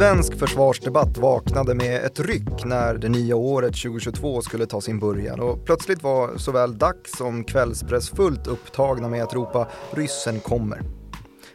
[0.00, 5.40] Svensk försvarsdebatt vaknade med ett ryck när det nya året 2022 skulle ta sin början
[5.40, 10.82] och plötsligt var såväl dags som kvällspress fullt upptagna med att ropa “ryssen kommer”.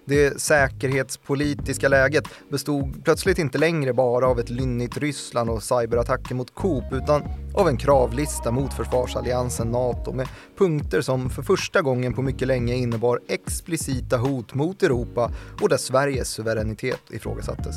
[0.06, 6.54] Det säkerhetspolitiska läget bestod plötsligt inte längre bara av ett lynnigt Ryssland och cyberattacker mot
[6.54, 7.24] Coop utan
[7.54, 12.76] av en kravlista mot försvarsalliansen NATO med punkter som för första gången på mycket länge
[12.76, 17.76] innebar explicita hot mot Europa och där Sveriges suveränitet ifrågasattes.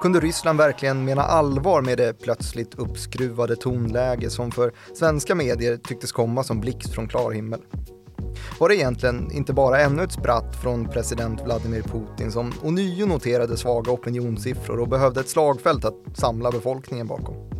[0.00, 6.12] Kunde Ryssland verkligen mena allvar med det plötsligt uppskruvade tonläge som för svenska medier tycktes
[6.12, 7.60] komma som blixt från klar himmel?
[8.60, 13.56] Var det egentligen inte bara ännu ett spratt från president Vladimir Putin som ånyo noterade
[13.56, 17.57] svaga opinionssiffror och behövde ett slagfält att samla befolkningen bakom?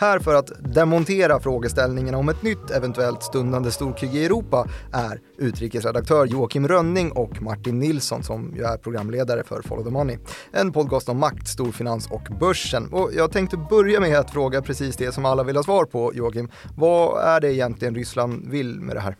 [0.00, 6.26] Här för att demontera frågeställningarna om ett nytt eventuellt stundande storkrig i Europa är utrikesredaktör
[6.26, 10.18] Joakim Rönning och Martin Nilsson som ju är programledare för Follow the Money.
[10.52, 12.92] En podcast om makt, storfinans och börsen.
[12.92, 16.14] Och jag tänkte börja med att fråga precis det som alla vill ha svar på
[16.14, 16.50] Joakim.
[16.76, 19.16] Vad är det egentligen Ryssland vill med det här?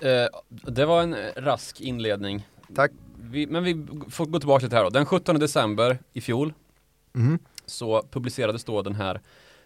[0.00, 0.28] Eh,
[0.72, 2.48] det var en rask inledning.
[2.74, 2.90] Tack.
[3.22, 4.90] Vi, men vi får gå tillbaka lite här då.
[4.90, 6.52] Den 17 december i fjol
[7.14, 7.38] Mm.
[7.66, 9.20] så publicerades då den här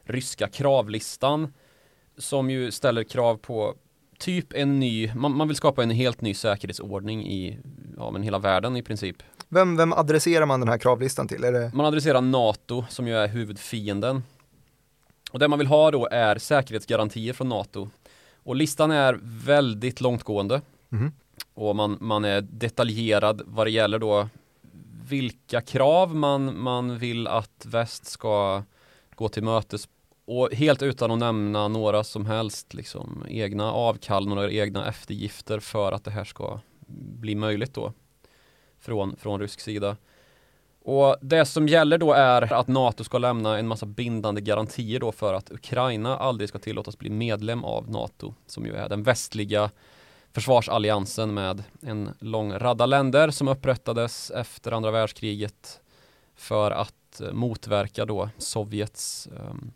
[0.05, 1.52] ryska kravlistan
[2.19, 3.74] som ju ställer krav på
[4.19, 7.58] typ en ny, man, man vill skapa en helt ny säkerhetsordning i
[7.96, 9.16] ja, men hela världen i princip.
[9.48, 11.44] Vem, vem adresserar man den här kravlistan till?
[11.44, 11.70] Är det...
[11.74, 14.22] Man adresserar NATO som ju är huvudfienden.
[15.33, 17.89] Och det man vill ha då är säkerhetsgarantier från NATO.
[18.42, 20.61] Och listan är väldigt långtgående.
[20.89, 21.12] Mhm.
[21.55, 24.28] Och man, man är detaljerad vad det gäller då
[25.08, 28.62] vilka krav man, man vill att väst ska
[29.14, 29.89] gå till mötes
[30.27, 35.92] och helt utan att nämna några som helst liksom, egna avkall, några egna eftergifter för
[35.92, 36.61] att det här ska
[37.20, 37.92] bli möjligt då
[38.79, 39.96] från, från rysk sida.
[40.84, 45.13] Och det som gäller då är att NATO ska lämna en massa bindande garantier då
[45.13, 49.70] för att Ukraina aldrig ska tillåtas bli medlem av NATO, som ju är den västliga
[50.33, 55.80] försvarsalliansen med en lång radda länder som upprättades efter andra världskriget
[56.36, 59.73] för att motverka då Sovjets ehm,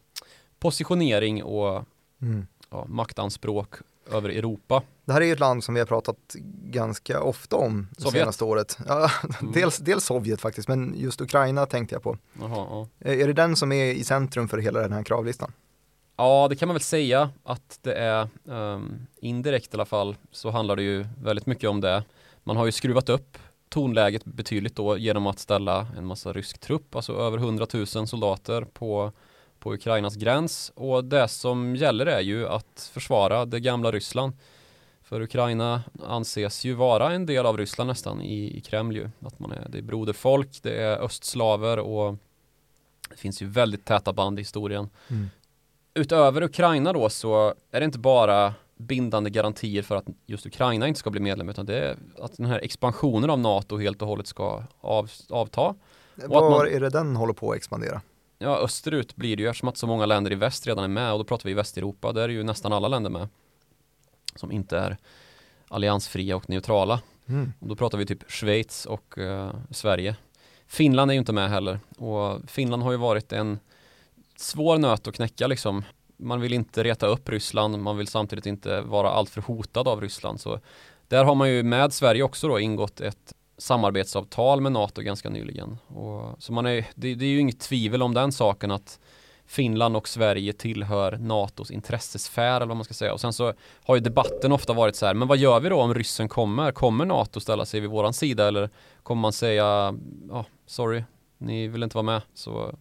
[0.58, 1.84] positionering och
[2.22, 2.46] Mm.
[2.70, 3.74] ja, maktanspråk
[4.12, 4.82] över Europa.
[5.04, 6.16] Det här är ju ett land som vi har pratat
[6.64, 8.20] ganska ofta om det Sovjet.
[8.22, 8.78] senaste året.
[8.88, 9.10] Ja,
[9.40, 9.52] Mm.
[9.52, 12.18] dels, dels Sovjet faktiskt, men just Ukraina tänkte jag på.
[12.40, 12.66] Jaha,
[13.00, 13.10] ja.
[13.10, 15.52] Är det den som är i centrum för hela den här kravlistan?
[16.16, 20.50] Ja, det kan man väl säga att det är ehm, indirekt i alla fall så
[20.50, 22.04] handlar det ju väldigt mycket om det.
[22.44, 23.38] Man har ju skruvat upp
[23.68, 28.62] tonläget betydligt då genom att ställa en massa rysk trupp, alltså över 100 000 soldater
[28.64, 29.12] på,
[29.58, 30.72] på Ukrainas gräns.
[30.74, 34.32] Och det som gäller är ju att försvara det gamla Ryssland.
[35.02, 39.10] För Ukraina anses ju vara en del av Ryssland nästan i, i Kreml ju.
[39.20, 42.16] Att man är, det är broderfolk, det är östslaver och
[43.10, 44.88] det finns ju väldigt täta band i historien
[45.94, 51.00] utöver Ukraina då så är det inte bara bindande garantier för att just Ukraina inte
[51.00, 54.26] ska bli medlem utan det är att den här expansionen av NATO helt och hållet
[54.26, 55.74] ska av, avta.
[56.14, 58.00] Var man- är det den håller på att expandera?
[58.38, 61.12] Ja, österut blir det ju eftersom att så många länder i väst redan är med
[61.12, 63.28] och då pratar vi Västeuropa, där är ju nästan alla länder med
[64.34, 64.96] som inte är
[65.68, 67.00] alliansfria och neutrala.
[67.26, 67.52] Mm.
[67.60, 70.16] Och då pratar vi typ Schweiz och eh, Sverige.
[70.66, 73.58] Finland är ju inte med heller och Finland har ju varit en
[74.36, 75.84] svår nöt att knäcka liksom.
[76.16, 80.40] Man vill inte reta upp Ryssland, man vill samtidigt inte vara alltför hotad av Ryssland.
[80.40, 80.60] Så
[81.08, 85.78] där har man ju med Sverige också då ingått ett samarbetsavtal med NATO ganska nyligen.
[85.86, 89.00] Och, så man är, det, det är ju inget tvivel om den saken att
[89.46, 93.12] Finland och Sverige tillhör NATOs intressesfär eller vad man ska säga.
[93.12, 93.52] Och sen så
[93.84, 96.72] har ju debatten ofta varit så här, men vad gör vi då om ryssen kommer?
[96.72, 98.70] Kommer NATO ställa sig vid våran sida eller
[99.02, 99.94] kommer man säga,
[100.28, 101.04] ja, sorry,
[101.38, 102.74] ni vill inte vara med, så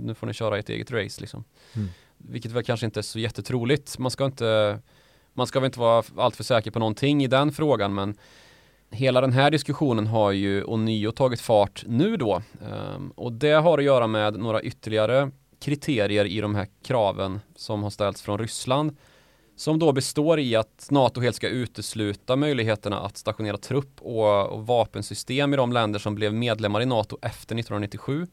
[0.00, 1.44] nu får ni köra ert eget race liksom.
[1.72, 1.88] Mm.
[2.16, 3.98] Vilket väl kanske inte är så jättetroligt.
[3.98, 4.80] Man ska inte,
[5.32, 8.16] man ska väl inte vara alltför säker på någonting i den frågan, men
[8.90, 12.42] hela den här diskussionen har ju ånyo tagit fart nu då.
[12.62, 17.82] Ehm, och det har att göra med några ytterligare kriterier i de här kraven som
[17.82, 18.96] har ställts från Ryssland.
[19.56, 24.66] Som då består i att NATO helt ska utesluta möjligheterna att stationera trupp och, och
[24.66, 28.26] vapensystem i de länder som blev medlemmar i NATO efter 1997.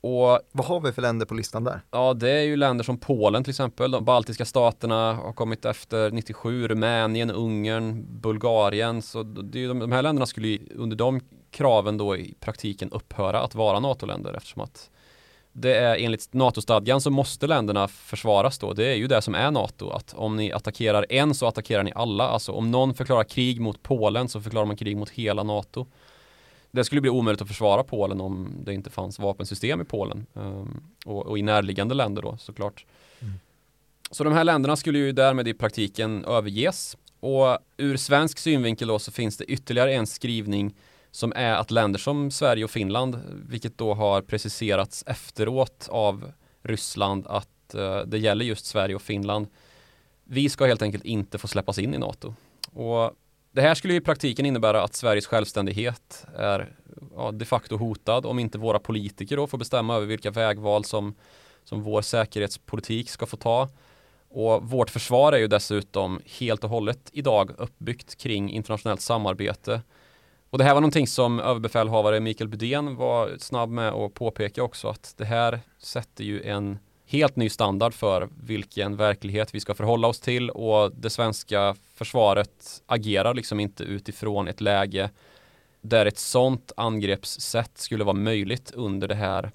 [0.00, 1.80] Och Vad har vi för länder på listan där?
[1.90, 3.90] Ja, det är ju länder som Polen till exempel.
[3.90, 9.02] De baltiska staterna har kommit efter 97, Rumänien, Ungern, Bulgarien.
[9.02, 12.92] Så det är de, de här länderna skulle ju under de kraven då i praktiken
[12.92, 14.90] upphöra att vara NATO-länder eftersom att
[15.52, 18.72] det är enligt NATO-stadgan så måste länderna försvaras då.
[18.72, 19.90] Det är ju det som är NATO.
[19.90, 22.28] Att om ni attackerar en så attackerar ni alla.
[22.28, 25.86] Alltså om någon förklarar krig mot Polen så förklarar man krig mot hela NATO.
[26.78, 30.82] Det skulle bli omöjligt att försvara Polen om det inte fanns vapensystem i Polen um,
[31.04, 32.86] och, och, i närliggande länder då såklart.
[33.20, 33.34] Mm.
[34.10, 38.98] Så de här länderna skulle ju därmed i praktiken överges och ur svensk synvinkel då
[38.98, 40.74] så finns det ytterligare en skrivning
[41.10, 46.32] som är att länder som Sverige och Finland, vilket då har preciserats efteråt av
[46.62, 49.46] Ryssland att uh, det gäller just Sverige och Finland.
[50.24, 52.34] Vi ska helt enkelt inte få släppas in i NATO.
[52.72, 53.12] Och
[53.58, 56.72] det här skulle i praktiken innebära att Sveriges självständighet är
[57.16, 61.14] ja, de facto hotad om inte våra politiker då får bestämma över vilka vägval som,
[61.64, 63.68] som vår säkerhetspolitik ska få ta.
[64.28, 69.82] Och vårt försvar är ju dessutom helt och hållet idag uppbyggt kring internationellt samarbete.
[70.50, 74.88] Och det här var någonting som överbefälhavare Mikael Budén var snabb med att påpeka också
[74.88, 76.78] att det här sätter ju en
[77.08, 82.82] helt ny standard för vilken verklighet vi ska förhålla oss till och det svenska försvaret
[82.86, 85.10] agerar liksom inte utifrån ett läge
[85.80, 89.50] där ett sånt angreppssätt skulle vara möjligt under det här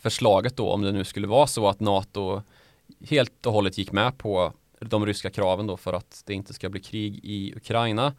[0.00, 2.42] förslaget då om det nu skulle vara så att NATO
[3.08, 6.68] helt och hållet gick med på de ryska kraven då för att det inte ska
[6.68, 8.14] bli krig i Ukraina.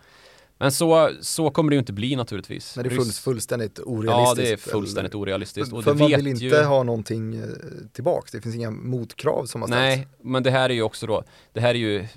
[0.57, 2.75] Men så, så kommer det ju inte bli naturligtvis.
[2.75, 4.39] Men det är full, fullständigt orealistiskt.
[4.39, 5.21] Ja, det är fullständigt eller?
[5.21, 5.73] orealistiskt.
[5.73, 6.63] Och för man vill inte ju...
[6.63, 7.43] ha någonting eh,
[7.91, 8.31] tillbaks.
[8.31, 9.97] Det finns inga motkrav som har ställts.
[9.97, 11.23] Nej, men det här är ju också då,
[11.53, 12.07] det här är ju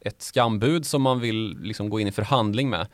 [0.00, 2.86] ett skambud som man vill liksom gå in i förhandling med.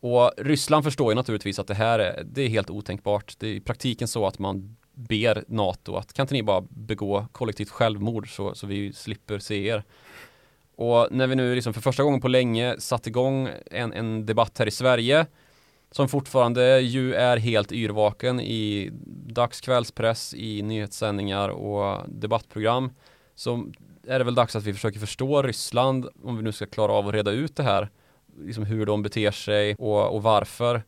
[0.00, 3.34] Och Ryssland förstår ju naturligtvis att det här är, det är helt otänkbart.
[3.38, 7.26] Det är i praktiken så att man ber NATO att kan inte ni bara begå
[7.32, 9.84] kollektivt självmord så, så vi slipper se er.
[10.78, 14.58] Och när vi nu liksom för första gången på länge satt igång en, en debatt
[14.58, 15.26] här i Sverige
[15.90, 18.90] som fortfarande ju är helt yrvaken i
[19.26, 22.90] dagskvällspress, i nyhetssändningar och debattprogram
[23.34, 23.66] så
[24.06, 27.08] är det väl dags att vi försöker förstå Ryssland om vi nu ska klara av
[27.08, 27.88] att reda ut det här.
[28.40, 30.82] Liksom hur de beter sig och, och varför.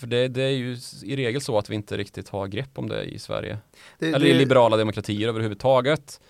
[0.00, 2.88] För det, det, är ju i regel så att vi inte riktigt har grepp om
[2.88, 3.58] det i Sverige.
[3.98, 6.20] Det, Eller i liberala demokratier överhuvudtaget.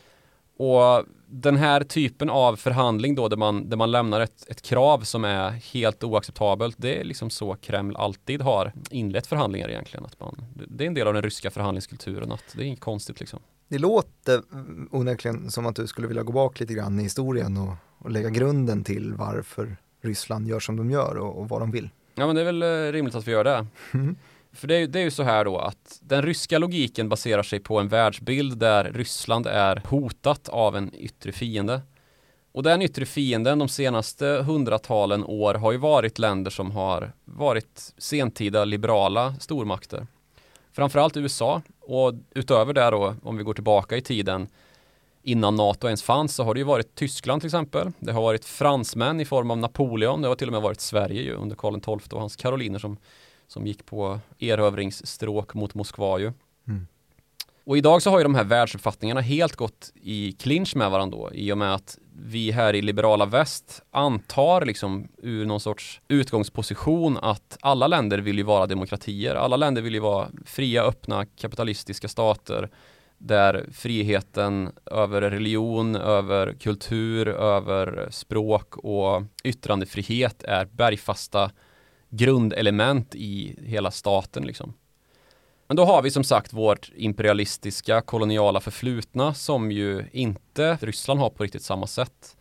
[0.62, 5.00] Och den här typen av förhandling då där man, där man lämnar ett, ett krav
[5.00, 10.04] som är helt oacceptabelt det är liksom så Kreml alltid har inlett förhandlingar egentligen.
[10.04, 13.20] Att man, det är en del av den ryska förhandlingskulturen att det är inget konstigt
[13.20, 13.38] liksom.
[13.68, 14.42] Det låter
[14.90, 18.30] onekligen som att du skulle vilja gå bak lite grann i historien och, och lägga
[18.30, 21.90] grunden till varför Ryssland gör som de gör och, och vad de vill.
[22.14, 23.66] Ja men det är väl eh, rimligt att vi gör det.
[23.94, 24.16] Mm.
[24.52, 27.60] För det är, det är ju så här då att den ryska logiken baserar sig
[27.60, 31.80] på en världsbild där Ryssland är hotat av en yttre fiende.
[32.52, 37.92] Och den yttre fienden de senaste hundratalen år har ju varit länder som har varit
[37.98, 40.06] sentida liberala stormakter.
[40.72, 44.48] Framförallt USA och utöver det då om vi går tillbaka i tiden
[45.22, 47.92] innan NATO ens fanns så har det ju varit Tyskland till exempel.
[47.98, 50.22] Det har varit fransmän i form av Napoleon.
[50.22, 52.96] Det har till och med varit Sverige ju under Karl XII och hans karoliner som
[53.52, 56.32] som gick på erövringsstråk mot Moskva ju.
[56.68, 56.86] Mm.
[57.64, 61.34] Och idag så har ju de här världsuppfattningarna helt gått i clinch med varandra då,
[61.34, 67.18] i och med att vi här i liberala väst antar liksom ur någon sorts utgångsposition
[67.22, 69.34] att alla länder vill ju vara demokratier.
[69.34, 72.70] Alla länder vill ju vara fria, öppna, kapitalistiska stater
[73.18, 81.50] där friheten över religion, över kultur, över språk och yttrandefrihet är bergfasta
[82.12, 84.74] grundelement i hela staten liksom.
[85.66, 91.30] Men då har vi som sagt vårt imperialistiska koloniala förflutna som ju inte Ryssland har
[91.30, 92.36] på riktigt samma sätt.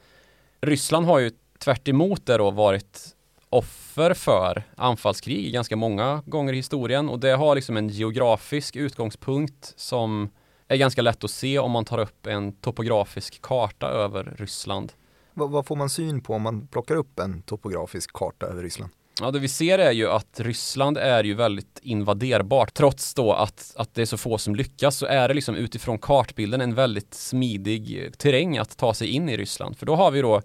[0.61, 3.15] Ryssland har ju tvärt det då varit
[3.49, 9.73] offer för anfallskrig ganska många gånger i historien och det har liksom en geografisk utgångspunkt
[9.75, 10.29] som
[10.67, 14.93] är ganska lätt att se om man tar upp en topografisk karta över Ryssland.
[15.33, 18.91] Vad, vad får man syn på om man plockar upp en topografisk karta över Ryssland?
[19.21, 22.73] Ja, det vi ser är ju att Ryssland är ju väldigt invaderbart.
[22.73, 25.99] Trots då att, att det är så få som lyckas så är det liksom utifrån
[25.99, 29.77] kartbilden en väldigt smidig eh, terräng att ta sig in i Ryssland.
[29.77, 30.41] För då har vi då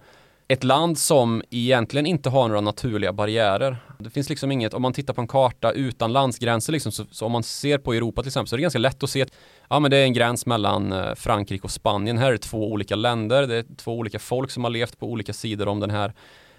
[0.48, 3.76] ett land som egentligen inte har några naturliga barriärer.
[3.98, 7.26] Det finns liksom inget, om man tittar på en karta utan landsgränser liksom, så, så
[7.26, 9.32] om man ser på Europa till exempel så är det ganska lätt att se att
[9.68, 12.18] ja, men det är en gräns mellan eh, Frankrike och Spanien.
[12.18, 15.06] Här är det två olika länder, det är två olika folk som har levt på
[15.06, 16.12] olika sidor om den här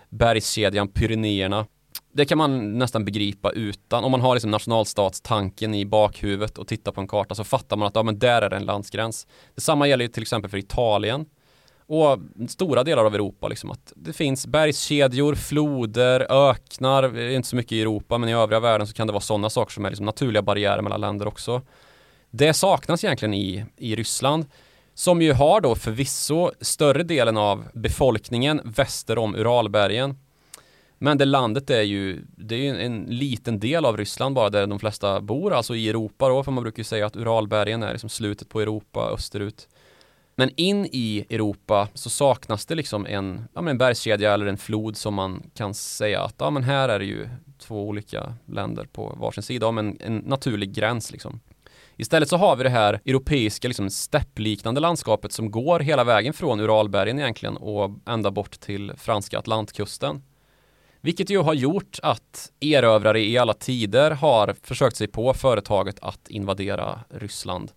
[0.10, 1.66] bergskedjan Pyrenéerna
[2.14, 6.92] det kan man nästan begripa utan, om man har liksom nationalstatstanken i bakhuvudet och tittar
[6.92, 9.28] på en karta så fattar man att ja, men där är det en landsgräns.
[9.56, 11.26] Detsamma gäller ju till exempel för Italien
[11.88, 13.48] och stora delar av Europa.
[13.48, 18.30] Liksom, att det finns bergskedjor, floder, öknar, det är inte så mycket i Europa men
[18.30, 21.02] i övriga världen så kan det vara sådana saker som är liksom naturliga barriärer mellan
[21.02, 21.62] länder också.
[22.30, 24.46] Det saknas egentligen i, i Ryssland
[24.94, 30.16] som ju har då förvisso större delen av befolkningen väster om Uralbergen
[30.98, 34.68] men det landet är ju, det är ju en liten del av Ryssland bara där
[34.68, 37.92] de flesta bor, alltså i Europa då, för man brukar ju säga att Uralbergen är
[37.92, 39.68] liksom slutet på Europa österut.
[40.36, 44.58] Men in i Europa så saknas det liksom en, ja, men en bergskedja eller en
[44.58, 48.86] flod som man kan säga att ja, men här är det ju två olika länder
[48.92, 51.40] på varsin sida om en, en naturlig gräns liksom.
[51.96, 56.60] Istället så har vi det här europeiska liksom steppliknande landskapet som går hela vägen från
[56.60, 60.22] Uralbergen egentligen och ända bort till franska Atlantkusten.
[61.08, 66.28] Vilket ju har gjort att erövrare i alla tider har försökt sig på företaget att
[66.28, 67.72] invadera Ryssland.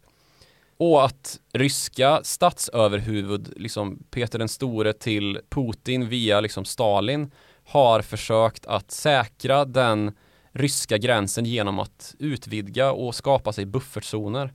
[0.76, 7.30] Och att ryska statsöverhuvud, liksom Peter den store till Putin via liksom Stalin,
[7.64, 10.12] har försökt att säkra den
[10.52, 14.52] ryska gränsen genom att utvidga och skapa sig buffertzoner.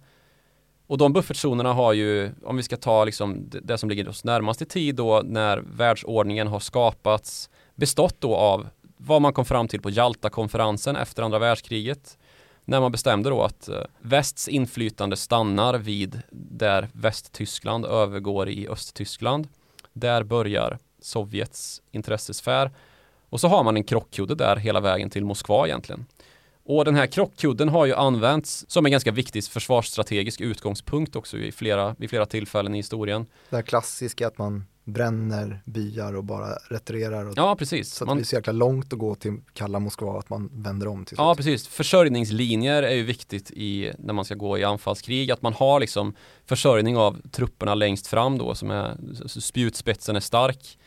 [0.87, 4.61] Och de buffertzonerna har ju, om vi ska ta liksom det som ligger oss närmast
[4.61, 8.67] i tid då när världsordningen har skapats, bestått då av
[8.97, 12.17] vad man kom fram till på Jalta-konferensen efter andra världskriget.
[12.65, 19.47] När man bestämde då att eh, västs inflytande stannar vid där Västtyskland övergår i Östtyskland.
[19.93, 22.71] Där börjar Sovjets intressesfär
[23.29, 26.05] och så har man en krockkudde där hela vägen till Moskva egentligen.
[26.63, 31.51] Och den här krockkudden har ju använts som en ganska viktig försvarsstrategisk utgångspunkt också i
[31.51, 33.25] flera, vid flera tillfällen i historien.
[33.49, 37.25] Det här klassiska att man bränner byar och bara retirerar.
[37.25, 37.93] Och ja, precis.
[37.93, 38.17] Så att man...
[38.17, 41.15] det blir så jäkla långt att gå till kalla Moskva att man vänder om till
[41.17, 41.67] Ja, precis.
[41.67, 45.31] Försörjningslinjer är ju viktigt i, när man ska gå i anfallskrig.
[45.31, 46.13] Att man har liksom
[46.45, 50.77] försörjning av trupperna längst fram då som är, spjutspetsen är stark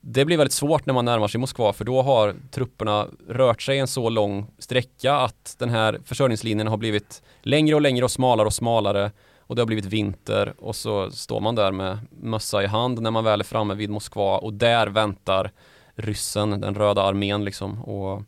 [0.00, 3.78] det blir väldigt svårt när man närmar sig Moskva för då har trupperna rört sig
[3.78, 8.46] en så lång sträcka att den här försörjningslinjen har blivit längre och längre och smalare
[8.46, 9.10] och smalare
[9.48, 13.10] och det har blivit vinter och så står man där med mössa i hand när
[13.10, 15.52] man väl är framme vid Moskva och där väntar
[15.94, 18.22] ryssen, den röda armén liksom och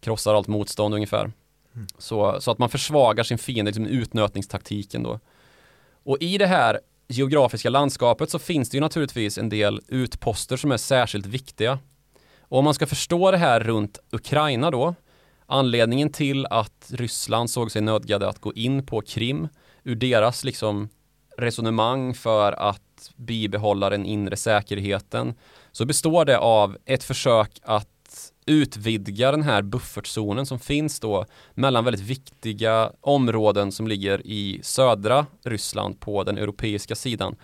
[0.00, 1.32] krossar allt motstånd ungefär.
[1.74, 1.86] Mm.
[1.98, 5.20] Så, så att man försvagar sin fiende, liksom utnötningstaktiken då.
[6.02, 10.72] Och i det här geografiska landskapet så finns det ju naturligtvis en del utposter som
[10.72, 11.78] är särskilt viktiga.
[12.40, 14.94] Och om man ska förstå det här runt Ukraina då,
[15.46, 19.48] anledningen till att Ryssland såg sig nödgade att gå in på Krim
[19.84, 20.88] ur deras liksom
[21.36, 25.34] resonemang för att bibehålla den inre säkerheten
[25.72, 31.84] så består det av ett försök att utvidga den här buffertzonen som finns då mellan
[31.84, 37.36] väldigt viktiga områden som ligger i södra Ryssland på den europeiska sidan.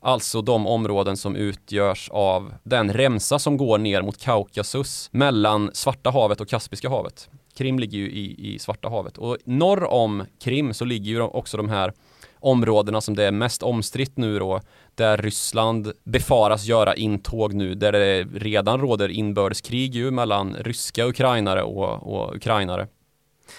[0.00, 6.10] Alltså de områden som utgörs av den remsa som går ner mot Kaukasus mellan Svarta
[6.10, 7.30] havet och Kaspiska havet.
[7.56, 11.56] Krim ligger ju i, i Svarta havet och norr om Krim så ligger ju också
[11.56, 11.92] de här
[12.42, 14.60] områdena som det är mest omstritt nu då,
[14.94, 21.62] där Ryssland befaras göra intåg nu, där det redan råder inbördeskrig ju mellan ryska ukrainare
[21.62, 22.88] och, och ukrainare.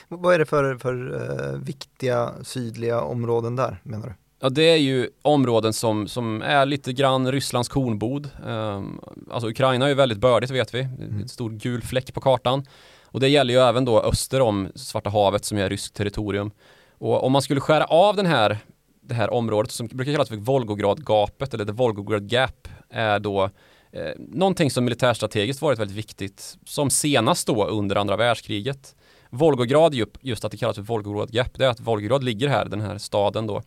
[0.08, 4.14] Vad är det för, för uh, viktiga sydliga områden där menar du?
[4.40, 8.30] Ja, det är ju områden som, som är lite grann Rysslands kornbod.
[8.46, 9.00] Um,
[9.32, 11.22] alltså Ukraina är ju väldigt bördigt vet vi, mm.
[11.22, 12.66] en stor gul fläck på kartan.
[13.14, 16.52] Och det gäller ju även då öster om Svarta havet som är ryskt territorium.
[16.98, 18.58] Och om man skulle skära av den här
[19.02, 23.44] det här området som brukar kallas för Volgogradgapet eller the Volgograd Gap är då
[23.92, 28.96] eh, någonting som militärstrategiskt varit väldigt viktigt som senast då under andra världskriget.
[29.30, 32.82] Volgograd, just att det kallas för Volgograd Gap, det är att Volgograd ligger här, den
[32.82, 33.62] här staden då.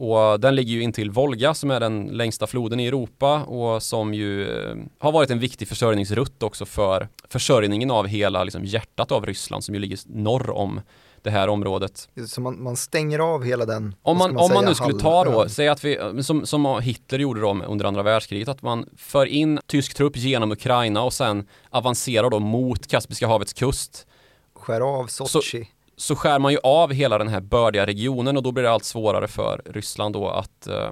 [0.00, 4.14] Och den ligger ju intill Volga som är den längsta floden i Europa och som
[4.14, 9.26] ju eh, har varit en viktig försörjningsrutt också för försörjningen av hela liksom, hjärtat av
[9.26, 10.80] Ryssland som ju ligger norr om
[11.22, 12.08] det här området.
[12.26, 15.24] Så man, man stänger av hela den, Om man, man, om man nu skulle ta
[15.24, 19.26] då, säg att vi, som, som Hitler gjorde då under andra världskriget, att man för
[19.26, 24.06] in tysk trupp genom Ukraina och sen avancerar då mot Kaspiska havets kust.
[24.54, 25.64] Skär av Sochi.
[25.64, 25.66] Så,
[26.00, 28.84] så skär man ju av hela den här bördiga regionen och då blir det allt
[28.84, 30.90] svårare för Ryssland då att eh,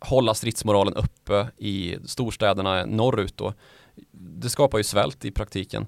[0.00, 3.54] hålla stridsmoralen uppe i storstäderna norrut då.
[4.12, 5.86] Det skapar ju svält i praktiken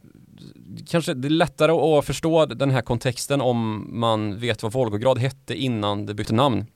[0.86, 5.54] kanske det är lättare att förstå den här kontexten om man vet vad Volgograd hette
[5.54, 6.66] innan det bytte namn.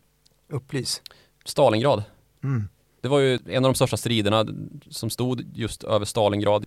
[0.48, 1.02] Upplys.
[1.44, 2.02] Stalingrad.
[2.44, 2.68] Mm.
[3.00, 4.46] Det var ju en av de största striderna
[4.90, 6.66] som stod just över Stalingrad.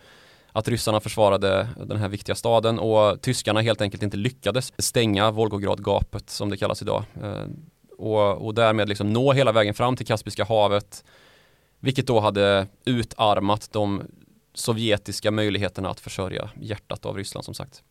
[0.58, 6.30] Att ryssarna försvarade den här viktiga staden och tyskarna helt enkelt inte lyckades stänga Volgograd-gapet
[6.30, 7.04] som det kallas idag.
[7.24, 7.46] Eh,
[7.98, 11.04] och, och därmed liksom nå hela vägen fram till Kaspiska havet.
[11.80, 14.04] Vilket då hade utarmat de
[14.54, 17.84] sovjetiska möjligheterna att försörja hjärtat av Ryssland som sagt.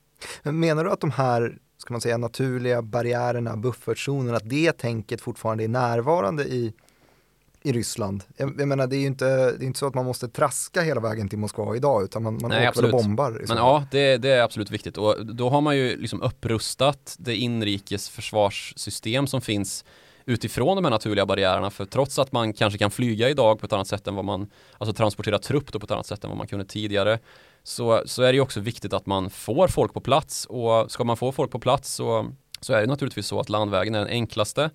[0.42, 5.20] Men menar du att de här ska man säga, naturliga barriärerna, buffertzonerna, att det tänket
[5.20, 6.72] fortfarande är närvarande i,
[7.66, 8.24] i Ryssland.
[8.36, 10.82] Jag, jag, menar det är ju inte, det är inte så att man måste traska
[10.82, 13.44] hela vägen till Moskva idag utan man, man Nej, åker väl och bombar.
[13.48, 17.36] Men ja, det, det, är absolut viktigt och då har man ju liksom upprustat det
[17.36, 19.84] inrikes försvarssystem som finns
[20.24, 23.72] utifrån de här naturliga barriärerna för trots att man kanske kan flyga idag på ett
[23.72, 26.46] annat sätt än vad man, alltså transportera trupp på ett annat sätt än vad man
[26.46, 27.18] kunde tidigare
[27.62, 31.04] så, så är det ju också viktigt att man får folk på plats och ska
[31.04, 34.08] man få folk på plats så, så är det naturligtvis så att landvägen är den
[34.08, 34.70] enklaste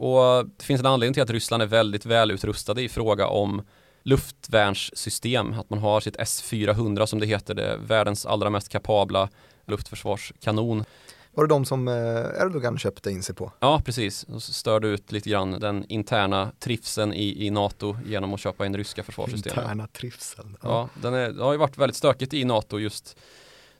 [0.00, 3.62] och det finns en anledning till att Ryssland är väldigt välutrustade i fråga om
[4.02, 9.28] luftvärnssystem, att man har sitt S-400 som det heter, det världens allra mest kapabla
[9.66, 10.84] luftförsvarskanon.
[11.32, 11.94] Var det de som eh,
[12.42, 13.52] Erdogan köpte in sig på?
[13.60, 14.22] Ja, precis.
[14.22, 18.76] Och störde ut lite grann den interna trivseln i, i NATO genom att köpa in
[18.76, 19.58] ryska försvarssystem.
[19.58, 20.56] Interna trivseln.
[20.62, 23.16] Ja, ja den är, det har ju varit väldigt stökigt i NATO just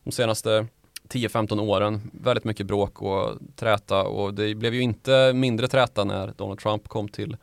[0.04, 0.66] de senaste
[1.10, 2.10] 10-15 åren.
[2.12, 6.88] Väldigt mycket bråk och träta och det blev ju inte mindre träta när Donald Trump
[6.88, 7.36] kom till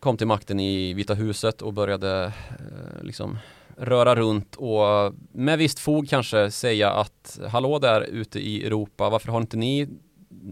[0.00, 3.38] kom till makten i Vita huset och började eh, liksom
[3.76, 9.32] röra runt och med visst fog kanske säga att hallå där ute i Europa, varför
[9.32, 9.88] har inte ni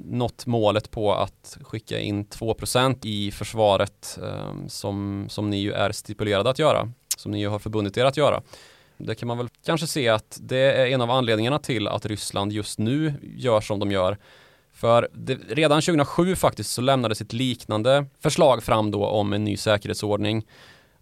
[0.05, 5.93] nått målet på att skicka in 2% i försvaret eh, som, som ni ju är
[5.93, 8.43] stipulerade att göra, som ni ju har förbundit er att göra.
[8.97, 12.53] Det kan man väl kanske se att det är en av anledningarna till att Ryssland
[12.53, 14.19] just nu gör som de gör.
[14.73, 19.57] För det, redan 2007 faktiskt så lämnades ett liknande förslag fram då om en ny
[19.57, 20.47] säkerhetsordning.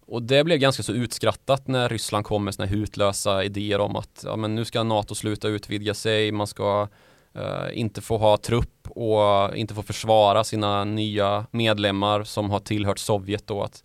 [0.05, 4.23] Och det blev ganska så utskrattat när Ryssland kom med sina hutlösa idéer om att
[4.25, 6.87] ja, men nu ska NATO sluta utvidga sig, man ska
[7.33, 12.99] eh, inte få ha trupp och inte få försvara sina nya medlemmar som har tillhört
[12.99, 13.63] Sovjet då.
[13.63, 13.83] Att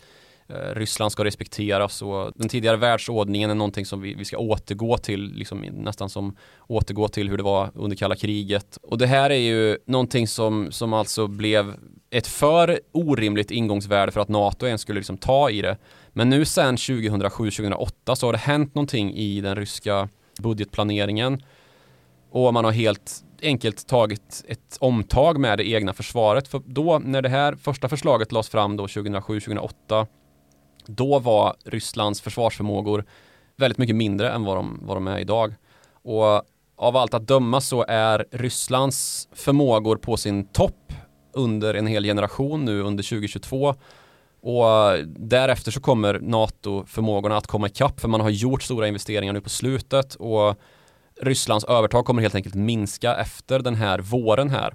[0.48, 4.98] Eh, Ryssland ska respekteras och den tidigare världsordningen är någonting som vi, vi ska återgå
[4.98, 6.36] till, liksom nästan som
[6.66, 8.78] återgå till hur det var under kalla kriget.
[8.82, 11.74] Och det här är ju någonting som, som alltså blev
[12.10, 15.76] ett för orimligt ingångsvärde för att NATO ens skulle liksom ta i det.
[16.12, 20.08] Men nu sen 2007-2008 så har det hänt någonting i den ryska
[20.40, 21.42] budgetplaneringen
[22.30, 26.48] och man har helt enkelt tagit ett omtag med det egna försvaret.
[26.48, 30.06] För då när det här första förslaget lades fram då 2007-2008
[30.88, 33.04] då var Rysslands försvarsförmågor
[33.56, 35.54] väldigt mycket mindre än vad de, vad de är idag.
[36.02, 36.42] Och
[36.76, 40.92] av allt att döma så är Rysslands förmågor på sin topp
[41.32, 43.74] under en hel generation nu under 2022
[44.40, 49.40] och därefter så kommer NATO-förmågorna att komma ikapp för man har gjort stora investeringar nu
[49.40, 50.56] på slutet och
[51.22, 54.74] Rysslands övertag kommer helt enkelt minska efter den här våren här.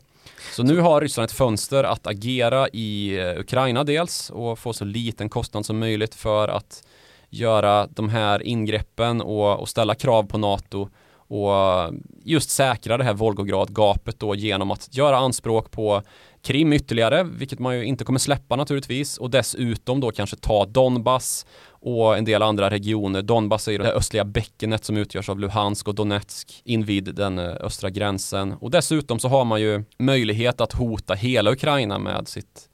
[0.51, 4.85] Så nu har Ryssland ett fönster att agera i eh, Ukraina dels och få så
[4.85, 6.83] liten kostnad som möjligt för att
[7.29, 11.91] göra de här ingreppen och, och ställa krav på NATO och eh,
[12.23, 16.01] just säkra det här Volgograd-gapet då genom att göra anspråk på
[16.45, 21.45] Krim ytterligare, vilket man ju inte kommer släppa naturligtvis och dessutom då kanske ta Donbass
[21.67, 23.21] och en del andra regioner.
[23.21, 27.89] Donbass är det östliga bäckenet som utgörs av Luhansk och Donetsk invid den eh, östra
[27.89, 32.69] gränsen och dessutom så har man ju möjlighet att hota hela Ukraina med sitt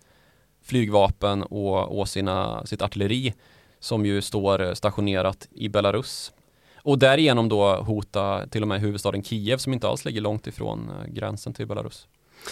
[0.64, 3.34] flygvapen och, och sina, sitt artilleri
[3.80, 6.32] som ju står eh, stationerat i Belarus.
[6.76, 10.90] Och därigenom då hota till och med huvudstaden Kiev som inte alls ligger långt ifrån
[10.90, 12.08] eh, gränsen till Belarus.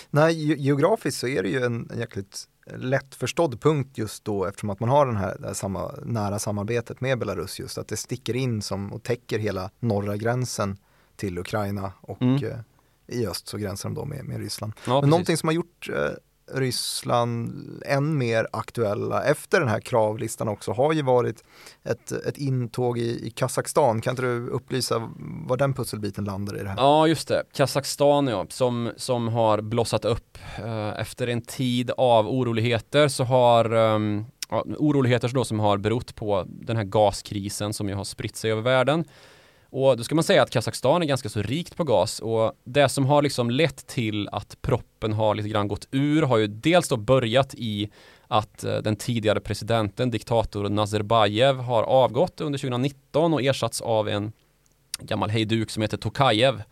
[0.10, 4.90] Nej, geografiskt så är det ju en jäkligt lättförstådd punkt just då eftersom att man
[4.90, 8.62] har den här, det här samma, nära samarbetet med Belarus just att det sticker in
[8.62, 10.78] som och täcker hela norra gränsen
[11.16, 12.44] till Ukraina och mm.
[12.44, 12.58] eh,
[13.08, 14.74] i öst så gränsar de då med, med Ryssland.
[14.88, 16.10] Ja, Men någonting som har gjort eh,
[16.54, 17.54] Ryssland
[17.86, 21.44] än mer aktuella efter den här kravlistan också har ju varit
[21.84, 24.02] ett, ett intåg i, i Kazakstan.
[24.02, 25.12] Kan inte du upplysa
[25.48, 26.78] var den pusselbiten landar i det här?
[26.78, 27.44] Ja, just det.
[27.54, 33.74] Kazakstan ja, som, som har blossat upp eh, efter en tid av oroligheter så har
[33.74, 38.36] um, ja, oroligheter då som har berott på den här gaskrisen som ju har spritt
[38.36, 39.06] sig över världen
[39.70, 42.90] och då ska man säga att Kazakstan är ganska så rikt på gas och det
[42.90, 46.88] som har liksom lett till att proppen har lite grann gått ur har ju dels
[46.88, 47.90] då börjat i
[48.28, 54.32] att eh, den tidigare presidenten, diktator Nazarbayev har avgått under 2019 och ersatts av en
[55.00, 56.64] gammal hejduk som heter Tokajev.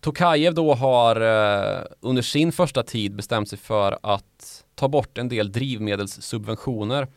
[0.00, 5.28] Tokajev då har eh, under sin första tid bestämt sig för att ta bort en
[5.28, 7.08] del drivmedelssubventioner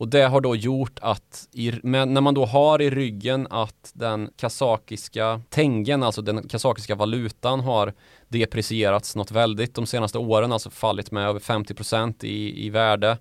[0.00, 4.30] och det har då gjort att i, när man då har i ryggen att den
[4.36, 7.94] kazakiska tengen, alltså den kazakiska valutan har
[8.28, 13.18] deprecierats något väldigt de senaste åren, alltså fallit med över 50% i, i värde,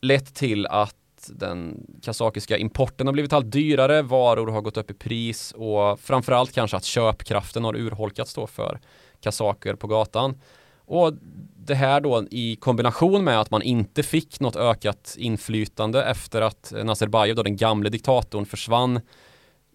[0.00, 0.96] lett till att
[1.28, 6.52] den kazakiska importen har blivit allt dyrare, varor har gått upp i pris och framförallt
[6.52, 8.80] kanske att köpkraften har urholkats då för
[9.20, 10.40] kazaker på gatan.
[10.92, 11.12] Och
[11.56, 16.72] det här då i kombination med att man inte fick något ökat inflytande efter att
[16.84, 19.00] Nazarbayev, då den gamle diktatorn, försvann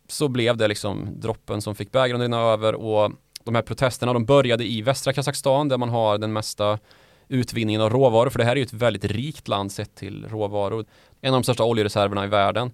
[0.08, 2.76] så blev det liksom droppen som fick bägaren att rinna över.
[2.76, 3.12] Och
[3.44, 6.80] de här protesterna de började i västra Kazakstan där man har den mesta
[7.28, 8.30] utvinningen av råvaror.
[8.30, 10.86] För det här är ju ett väldigt rikt land sett till råvaror.
[11.22, 12.72] En av de största oljereserverna i världen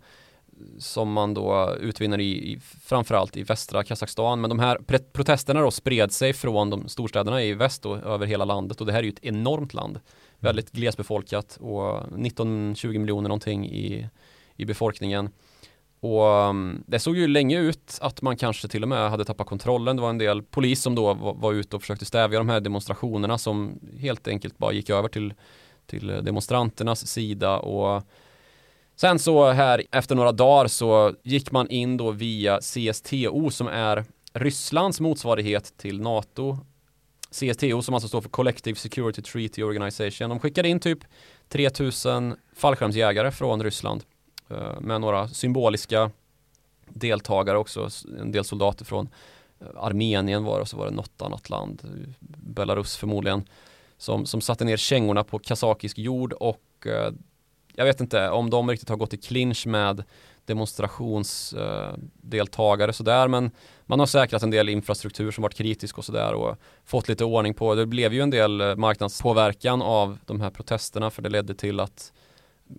[0.79, 4.41] som man då utvinner i, i framförallt i västra Kazakstan.
[4.41, 4.77] Men de här
[5.13, 8.93] protesterna då spred sig från de storstäderna i väst och över hela landet och det
[8.93, 9.99] här är ju ett enormt land.
[10.39, 14.09] Väldigt glesbefolkat och 19-20 miljoner någonting i,
[14.55, 15.29] i befolkningen.
[15.99, 19.47] Och um, det såg ju länge ut att man kanske till och med hade tappat
[19.47, 19.95] kontrollen.
[19.95, 22.59] Det var en del polis som då var, var ute och försökte stävja de här
[22.59, 25.33] demonstrationerna som helt enkelt bara gick över till,
[25.85, 28.03] till demonstranternas sida och
[28.95, 34.05] Sen så här efter några dagar så gick man in då via CSTO som är
[34.33, 36.57] Rysslands motsvarighet till NATO.
[37.31, 40.29] CSTO som alltså står för Collective Security Treaty Organization.
[40.29, 40.99] De skickade in typ
[41.49, 44.03] 3000 fallskärmsjägare från Ryssland
[44.49, 46.11] eh, med några symboliska
[46.87, 47.89] deltagare också.
[48.19, 49.09] En del soldater från
[49.59, 51.81] eh, Armenien var det och så var det något annat land,
[52.29, 53.43] Belarus förmodligen,
[53.97, 57.11] som, som satte ner kängorna på kazakisk jord och eh,
[57.75, 60.03] jag vet inte om de riktigt har gått i clinch med
[60.45, 63.51] demonstrationsdeltagare eh, sådär men
[63.85, 67.53] man har säkrat en del infrastruktur som varit kritisk och sådär och fått lite ordning
[67.53, 67.75] på.
[67.75, 71.79] Det blev ju en del eh, marknadspåverkan av de här protesterna för det ledde till
[71.79, 72.13] att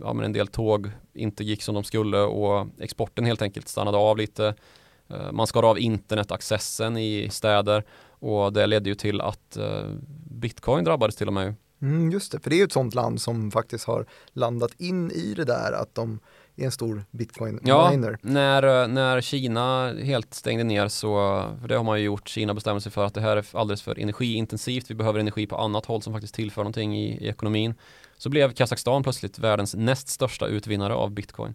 [0.01, 3.99] ja, men en del tåg inte gick som de skulle och exporten helt enkelt stannade
[3.99, 4.55] av lite.
[5.09, 9.85] Eh, man skar av internetaccessen i städer och det ledde ju till att eh,
[10.31, 11.55] bitcoin drabbades till och med.
[11.85, 15.11] Mm, just det, för det är ju ett sånt land som faktiskt har landat in
[15.11, 16.21] i det där att de
[16.57, 18.19] är en stor bitcoin-miner.
[18.23, 22.55] Ja, när, när Kina helt stängde ner så, för det har man ju gjort, Kina
[22.55, 25.87] bestämde sig för att det här är alldeles för energiintensivt, vi behöver energi på annat
[25.87, 27.75] håll som faktiskt tillför någonting i, i ekonomin.
[28.17, 31.55] Så blev Kazakstan plötsligt världens näst största utvinnare av bitcoin.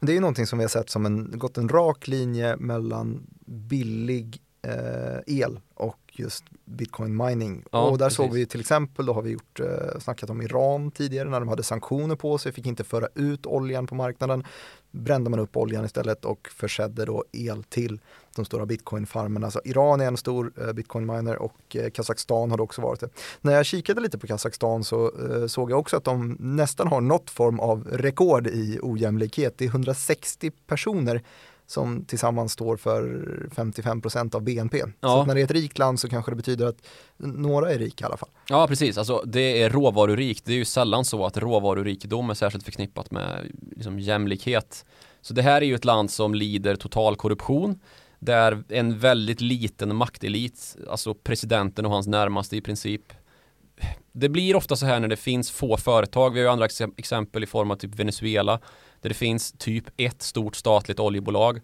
[0.00, 3.26] Det är ju någonting som vi har sett som en, gått en rak linje mellan
[3.46, 7.64] billig eh, el och just bitcoin mining.
[7.72, 8.16] Ja, och där precis.
[8.16, 11.48] såg vi till exempel, då har vi gjort, eh, snackat om Iran tidigare när de
[11.48, 14.44] hade sanktioner på sig, fick inte föra ut oljan på marknaden.
[14.90, 18.00] Brände man upp oljan istället och försedde då el till
[18.36, 19.50] de stora bitcoin-farmerna.
[19.50, 23.08] Så Iran är en stor eh, bitcoin-miner och eh, Kazakstan har det också varit det.
[23.40, 27.00] När jag kikade lite på Kazakstan så eh, såg jag också att de nästan har
[27.00, 29.54] något form av rekord i ojämlikhet.
[29.58, 31.22] Det är 160 personer
[31.66, 33.02] som tillsammans står för
[33.54, 34.78] 55% av BNP.
[34.78, 35.08] Ja.
[35.08, 38.04] Så när det är ett rikt land så kanske det betyder att några är rika
[38.04, 38.28] i alla fall.
[38.48, 38.98] Ja, precis.
[38.98, 40.44] Alltså, det är råvarurikt.
[40.44, 44.84] Det är ju sällan så att råvarurikedom är särskilt förknippat med liksom, jämlikhet.
[45.20, 47.80] Så det här är ju ett land som lider total korruption
[48.18, 53.12] där en väldigt liten maktelit, alltså presidenten och hans närmaste i princip
[54.12, 56.30] det blir ofta så här när det finns få företag.
[56.30, 58.60] Vi har ju andra exempel i form av typ Venezuela
[59.00, 61.60] där det finns typ ett stort statligt oljebolag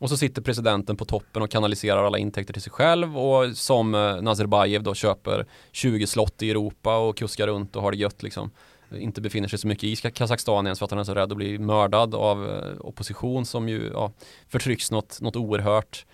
[0.00, 3.90] och så sitter presidenten på toppen och kanaliserar alla intäkter till sig själv och som
[3.90, 8.22] Nazarbajev Nazarbayev då köper 20 slott i Europa och kuskar runt och har det gött
[8.22, 8.50] liksom.
[8.92, 11.36] Inte befinner sig så mycket i Kazakstan ens för att han är så rädd att
[11.36, 14.12] bli mördad av eh, opposition som ju ja,
[14.48, 16.06] förtrycks något, något oerhört.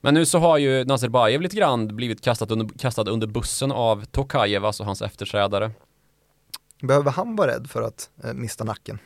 [0.00, 4.04] Men nu så har ju Nazarbayev lite grann blivit kastad under, kastad under bussen av
[4.04, 5.70] Tokajev, alltså hans efterträdare.
[6.82, 8.98] Behöver han vara rädd för att eh, mista nacken?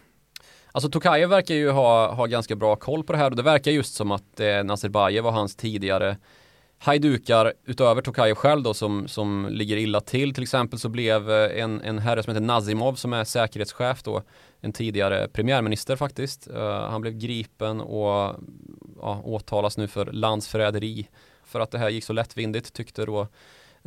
[0.76, 3.70] Alltså Tokajev verkar ju ha, ha ganska bra koll på det här och det verkar
[3.70, 6.16] just som att eh, Nazarbayev och hans tidigare
[6.78, 10.34] hajdukar utöver Tokajev själv då som, som ligger illa till.
[10.34, 14.22] Till exempel så blev eh, en, en herre som heter Nazimov som är säkerhetschef då
[14.60, 16.48] en tidigare premiärminister faktiskt.
[16.50, 18.36] Uh, han blev gripen och
[19.00, 21.08] ja, åtalas nu för landsförräderi
[21.44, 23.26] för att det här gick så lättvindigt tyckte då uh,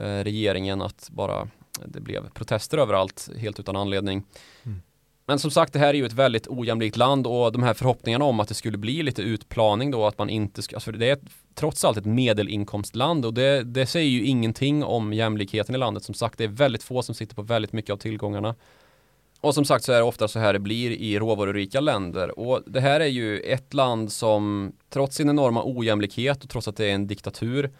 [0.03, 1.47] regeringen att bara
[1.85, 4.23] det blev protester överallt helt utan anledning.
[4.63, 4.81] Mm.
[5.29, 8.25] Men som sagt, det här är ju ett väldigt ojämlikt land och de här förhoppningarna
[8.25, 11.17] om att det skulle bli lite utplaning då, att man inte ska, alltså det är
[11.55, 16.03] trots allt ett medelinkomstland och det, det säger ju ingenting om jämlikheten i landet.
[16.03, 18.55] Som sagt, det är väldigt få som sitter på väldigt mycket av tillgångarna.
[19.41, 22.63] Och som sagt så är det ofta så här det blir i råvarurika länder och
[22.65, 26.85] det här är ju ett land som trots sin enorma ojämlikhet och trots att det
[26.85, 27.71] är en diktatur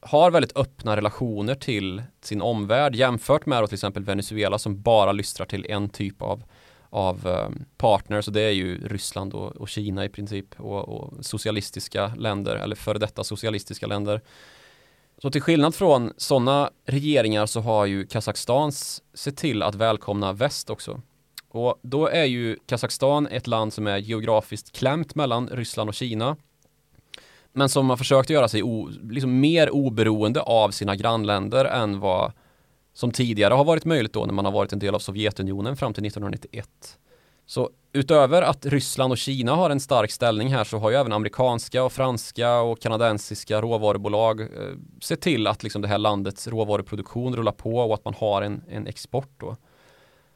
[0.00, 5.46] har väldigt öppna relationer till sin omvärld jämfört med till exempel Venezuela som bara lystrar
[5.46, 6.42] till en typ av
[6.90, 11.24] av eh, partners och det är ju Ryssland och, och Kina i princip och, och,
[11.24, 14.20] socialistiska länder eller före detta socialistiska länder.
[15.22, 20.70] Så till skillnad från sådana regeringar så har ju Kazakstans sett till att välkomna väst
[20.70, 21.00] också.
[21.48, 26.36] Och då är ju Kazakstan ett land som är geografiskt klämt mellan Ryssland och Kina.
[27.52, 32.32] Men som har försökt göra sig o, liksom mer oberoende av sina grannländer än vad
[32.98, 35.94] som tidigare har varit möjligt då när man har varit en del av Sovjetunionen fram
[35.94, 36.68] till 1991.
[37.46, 41.12] Så utöver att Ryssland och Kina har en stark ställning här så har ju även
[41.12, 44.46] amerikanska och franska och kanadensiska råvarubolag eh,
[45.02, 48.62] sett till att liksom det här landets råvaruproduktion rullar på och att man har en,
[48.68, 49.56] en export då.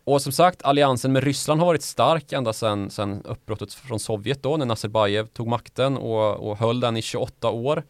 [0.05, 4.43] Och som sagt, alliansen med Ryssland har varit stark ända sedan, sedan uppbrottet från Sovjet
[4.43, 7.83] då när Nazarbajev tog makten och, och höll den i 28 år.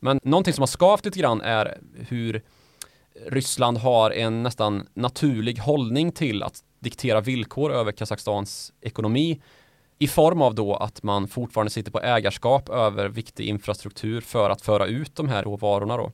[0.00, 1.78] Men någonting som har skavt lite grann är
[2.08, 2.42] hur
[3.26, 9.40] Ryssland har en nästan naturlig hållning till att diktera villkor över Kazakstans ekonomi
[9.98, 14.62] i form av då att man fortfarande sitter på ägarskap över viktig infrastruktur för att
[14.62, 16.12] föra ut de här råvarorna då.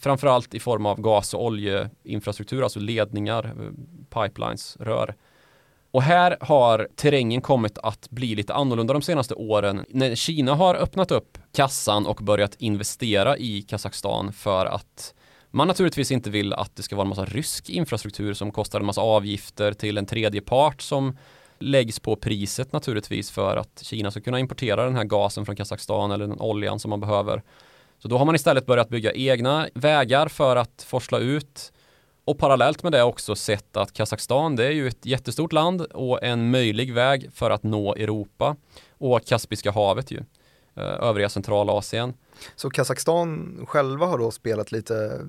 [0.00, 5.14] Framförallt i form av gas och oljeinfrastruktur, alltså ledningar, eh, pipelines, rör.
[5.90, 9.84] Och här har terrängen kommit att bli lite annorlunda de senaste åren.
[9.88, 15.14] När Kina har öppnat upp kassan och börjat investera i Kazakstan för att
[15.52, 18.86] man naturligtvis inte vill att det ska vara en massa rysk infrastruktur som kostar en
[18.86, 21.16] massa avgifter till en tredje part som
[21.58, 26.10] läggs på priset naturligtvis för att Kina ska kunna importera den här gasen från Kazakstan
[26.10, 27.42] eller den oljan som man behöver.
[27.98, 31.72] Så då har man istället börjat bygga egna vägar för att forsla ut
[32.24, 36.22] och parallellt med det också sett att Kazakstan det är ju ett jättestort land och
[36.22, 38.56] en möjlig väg för att nå Europa
[38.98, 40.24] och Kaspiska havet ju.
[40.74, 42.14] Eh, övriga Centralasien.
[42.56, 45.20] Så Kazakstan själva har då spelat lite,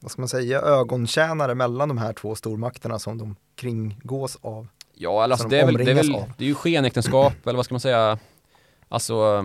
[0.00, 4.68] vad ska man säga, ögontjänare mellan de här två stormakterna som de kringgås av?
[4.94, 7.64] Ja, alltså de det, är väl, det, är väl, det är ju skenäktenskap eller vad
[7.64, 8.18] ska man säga,
[8.88, 9.44] alltså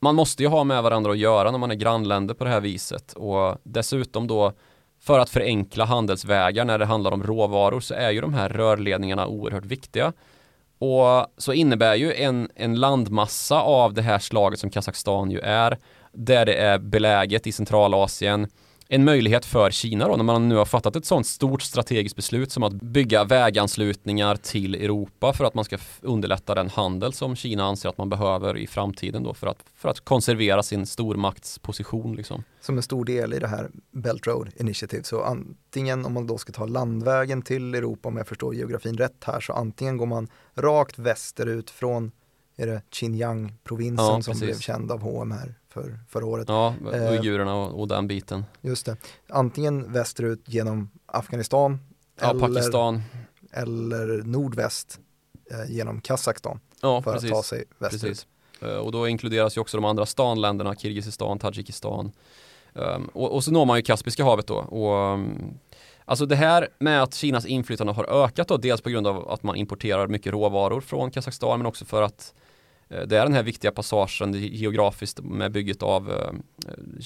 [0.00, 2.60] man måste ju ha med varandra att göra när man är grannländer på det här
[2.60, 4.52] viset och dessutom då
[5.00, 9.26] för att förenkla handelsvägar när det handlar om råvaror så är ju de här rörledningarna
[9.26, 10.12] oerhört viktiga.
[10.78, 15.78] Och så innebär ju en, en landmassa av det här slaget som Kazakstan ju är,
[16.12, 18.48] där det är beläget i Centralasien,
[18.88, 22.52] en möjlighet för Kina då när man nu har fattat ett sånt stort strategiskt beslut
[22.52, 27.64] som att bygga väganslutningar till Europa för att man ska underlätta den handel som Kina
[27.64, 32.16] anser att man behöver i framtiden då för att, för att konservera sin stormaktsposition.
[32.16, 32.44] Liksom.
[32.60, 36.38] Som en stor del i det här Belt Road Initiative så antingen om man då
[36.38, 40.28] ska ta landvägen till Europa om jag förstår geografin rätt här så antingen går man
[40.54, 42.12] rakt västerut från
[42.56, 46.48] är det Xinjiang-provinsen ja, som blev känd av H&M här för, förra året.
[46.48, 48.44] Ja, eh, uigurerna och, och den biten.
[48.60, 48.96] Just det.
[49.28, 51.78] Antingen västerut genom Afghanistan
[52.20, 53.02] ja, eller, Pakistan.
[53.52, 55.00] eller nordväst
[55.50, 57.30] eh, genom Kazakstan ja, för precis.
[57.30, 58.02] att ta sig västerut.
[58.02, 58.26] Precis.
[58.60, 62.12] Eh, och då inkluderas ju också de andra stanländerna, Kirgizistan, Tadzjikistan.
[62.76, 64.54] Um, och, och, så når man ju Kaspiska havet då.
[64.54, 65.58] Och, um,
[66.06, 69.42] Alltså det här med att Kinas inflytande har ökat då, dels på grund av att
[69.42, 72.43] man importerar mycket råvaror från Kazakstan men också för att Eh,
[72.88, 76.32] Eh, det är den här viktiga passagen geografiskt med bygget av eh,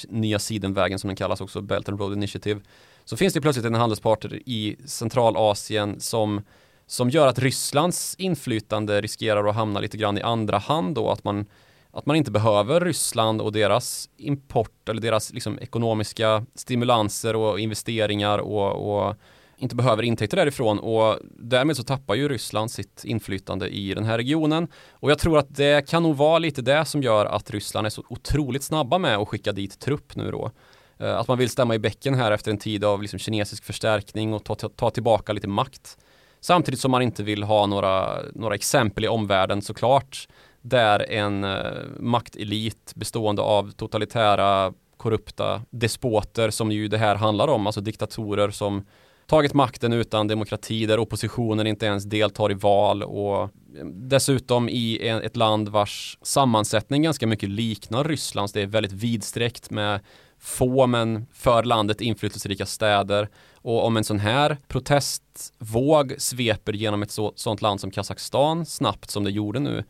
[0.09, 2.61] nya sidenvägen som den kallas också, Belt and Road Initiative.
[3.05, 6.43] Så finns det plötsligt en handelspartner i Centralasien som,
[6.87, 11.25] som gör att Rysslands inflytande riskerar att hamna lite grann i andra hand då, att
[11.25, 11.47] man,
[11.91, 18.39] att man inte behöver Ryssland och deras import eller deras liksom, ekonomiska stimulanser och investeringar
[18.39, 19.15] och, och
[19.59, 24.17] inte behöver intäkter därifrån och därmed så tappar ju Ryssland sitt inflytande i den här
[24.17, 24.69] regionen.
[24.91, 27.91] Och jag tror att det kan nog vara lite det som gör att Ryssland är
[27.91, 30.51] så otroligt snabba med att skicka dit trupp nu då.
[30.99, 34.35] Eh, att man vill stämma i bäcken här efter en tid av liksom kinesisk förstärkning
[34.35, 35.99] och ta, ta tillbaka lite makt.
[36.41, 40.29] Samtidigt som man inte vill ha några, några exempel i omvärlden såklart
[40.61, 41.61] där en eh,
[42.01, 48.87] maktelit bestående av totalitära korrupta despoter som ju det här handlar om, alltså diktatorer som
[49.29, 55.09] tagit makten utan demokrati där oppositionen inte ens deltar i val och mm, dessutom i
[55.09, 58.53] ett land vars sammansättning ganska mycket liknar Rysslands.
[58.53, 60.01] Det är väldigt vidsträckt med
[60.39, 67.11] få men för landet inflytelserika städer och om en sån här protestvåg sveper genom ett
[67.11, 69.85] så, sånt land som Kazakstan snabbt som det gjorde nu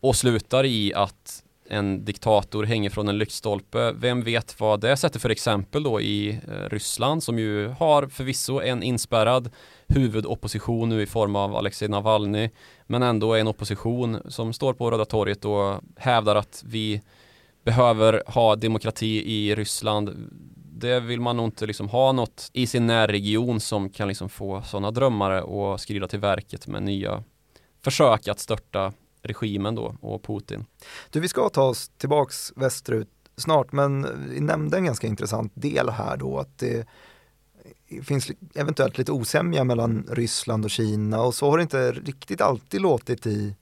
[0.00, 1.41] och slutar i att
[1.72, 3.92] en diktator hänger från en lyktstolpe.
[3.92, 8.60] Vem vet vad det sätter för exempel då i eh, Ryssland som ju har förvisso
[8.60, 9.50] en inspärrad
[9.86, 12.50] huvudopposition nu i form av Alexej Navalny
[12.86, 17.02] men ändå en opposition som står på Röda torget och hävdar att vi
[17.64, 20.30] behöver ha demokrati i Ryssland.
[20.56, 24.62] Det vill man nog inte liksom ha något i sin närregion som kan liksom få
[24.62, 27.24] sådana drömmare och skrida till verket med nya
[27.84, 30.64] försök att störta regimen då och Putin.
[31.10, 35.88] Du, vi ska ta oss tillbaks västerut snart, men vi nämnde en ganska intressant del
[35.88, 36.86] här då att det
[38.02, 42.80] finns eventuellt lite osämja mellan Ryssland och Kina och så har det inte riktigt alltid
[42.80, 43.56] låtit i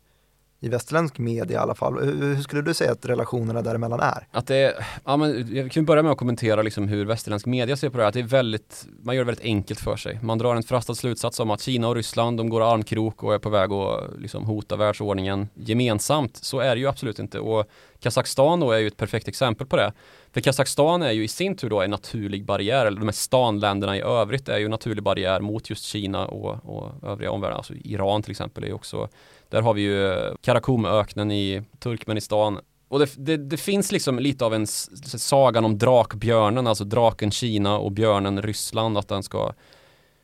[0.61, 1.99] i västerländsk media i alla fall.
[2.05, 4.27] Hur, hur skulle du säga att relationerna däremellan är?
[4.31, 7.91] Att det, ja men jag kan börja med att kommentera liksom hur västerländsk media ser
[7.91, 8.09] på det här.
[8.09, 10.19] Att det är väldigt, man gör det väldigt enkelt för sig.
[10.23, 13.39] Man drar en förhastad slutsats om att Kina och Ryssland, de går armkrok och är
[13.39, 16.37] på väg att liksom hota världsordningen gemensamt.
[16.37, 17.41] Så är det ju absolut inte.
[17.41, 17.67] Och
[18.01, 19.93] Kazakstan då är ju ett perfekt exempel på det.
[20.33, 23.97] För Kazakstan är ju i sin tur då en naturlig barriär, eller de här stanländerna
[23.97, 27.57] i övrigt är ju en naturlig barriär mot just Kina och, och övriga omvärlden.
[27.57, 29.09] Alltså Iran till exempel är ju också,
[29.51, 32.61] där har vi ju Karakumöknen i Turkmenistan.
[32.89, 37.79] Och det, det, det, finns liksom lite av en sagan om drakbjörnen, alltså draken Kina
[37.79, 39.53] och björnen Ryssland, att den ska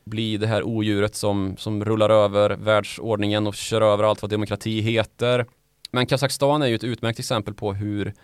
[0.05, 4.81] bli det här odjuret som, som rullar över världsordningen och kör över allt vad demokrati
[4.81, 5.47] heter.
[5.91, 8.15] Men Kazakstan är ju ett utmärkt exempel på hur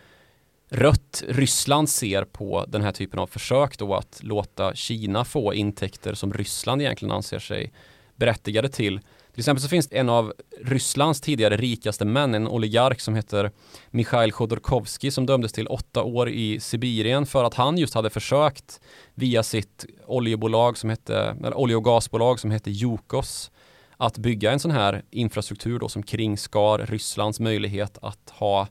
[0.71, 6.15] rött Ryssland ser på den här typen av försök då att låta Kina få intäkter
[6.15, 7.73] som Ryssland egentligen anser sig
[8.17, 9.01] berättigade till.
[9.33, 13.51] Till exempel så finns det en av Rysslands tidigare rikaste män, en oligark som heter
[13.91, 18.81] Mikhail Khodorkovsky som dömdes till åtta år i Sibirien för att han just hade försökt
[19.15, 23.51] via sitt oljebolag som hette, eller olje och gasbolag som hette Yukos
[23.97, 28.69] att bygga en sån här infrastruktur då som kringskar Rysslands möjlighet att ha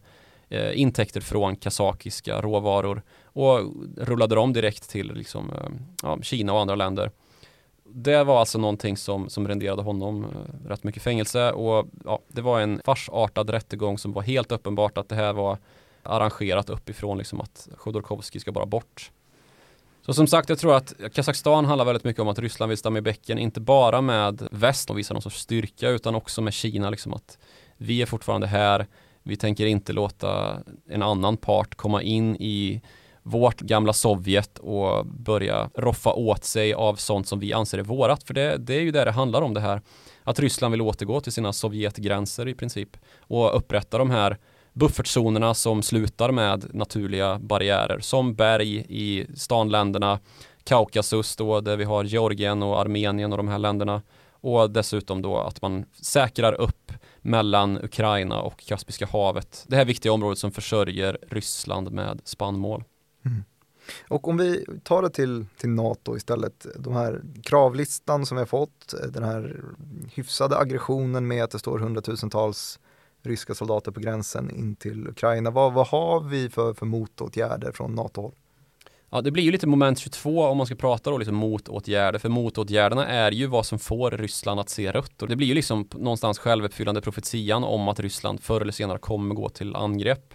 [0.49, 3.59] eh, intäkter från kazakiska råvaror och
[3.97, 5.69] rullade dem direkt till liksom, eh,
[6.03, 7.11] ja, Kina och andra länder.
[7.93, 12.41] Det var alltså någonting som, som renderade honom eh, rätt mycket fängelse och ja, det
[12.41, 15.57] var en farsartad rättegång som var helt uppenbart att det här var
[16.03, 19.11] arrangerat uppifrån liksom att Chodorkovskij ska bara bort.
[20.05, 22.97] Så som sagt, jag tror att Kazakstan handlar väldigt mycket om att Ryssland vill stämma
[22.97, 26.89] i bäcken, inte bara med väst och visa någon sorts styrka, utan också med Kina,
[26.89, 27.37] liksom att
[27.77, 28.87] vi är fortfarande här,
[29.23, 32.81] vi tänker inte låta en annan part komma in i
[33.23, 38.23] vårt gamla Sovjet och börja roffa åt sig av sånt som vi anser är vårat.
[38.23, 39.81] För det, det är ju det det handlar om det här.
[40.23, 44.37] Att Ryssland vill återgå till sina Sovjetgränser i princip och upprätta de här
[44.73, 50.19] buffertzonerna som slutar med naturliga barriärer som berg i stanländerna,
[50.63, 54.01] Kaukasus då där vi har Georgien och Armenien och de här länderna
[54.41, 59.65] och dessutom då att man säkrar upp mellan Ukraina och Kaspiska havet.
[59.67, 62.83] Det här viktiga området som försörjer Ryssland med spannmål.
[64.07, 68.47] Och om vi tar det till, till NATO istället, de här kravlistan som vi har
[68.47, 69.63] fått, den här
[70.13, 72.79] hyfsade aggressionen med att det står hundratusentals
[73.23, 75.49] ryska soldater på gränsen in till Ukraina.
[75.51, 78.33] Vad, vad har vi för, för motåtgärder från NATO-håll?
[79.13, 82.19] Ja, det blir ju lite moment 22 om man ska prata då liksom motåtgärder.
[82.19, 85.21] För motåtgärderna är ju vad som får Ryssland att se rött.
[85.21, 89.35] Och det blir ju liksom någonstans självuppfyllande profetian om att Ryssland förr eller senare kommer
[89.35, 90.33] gå till angrepp.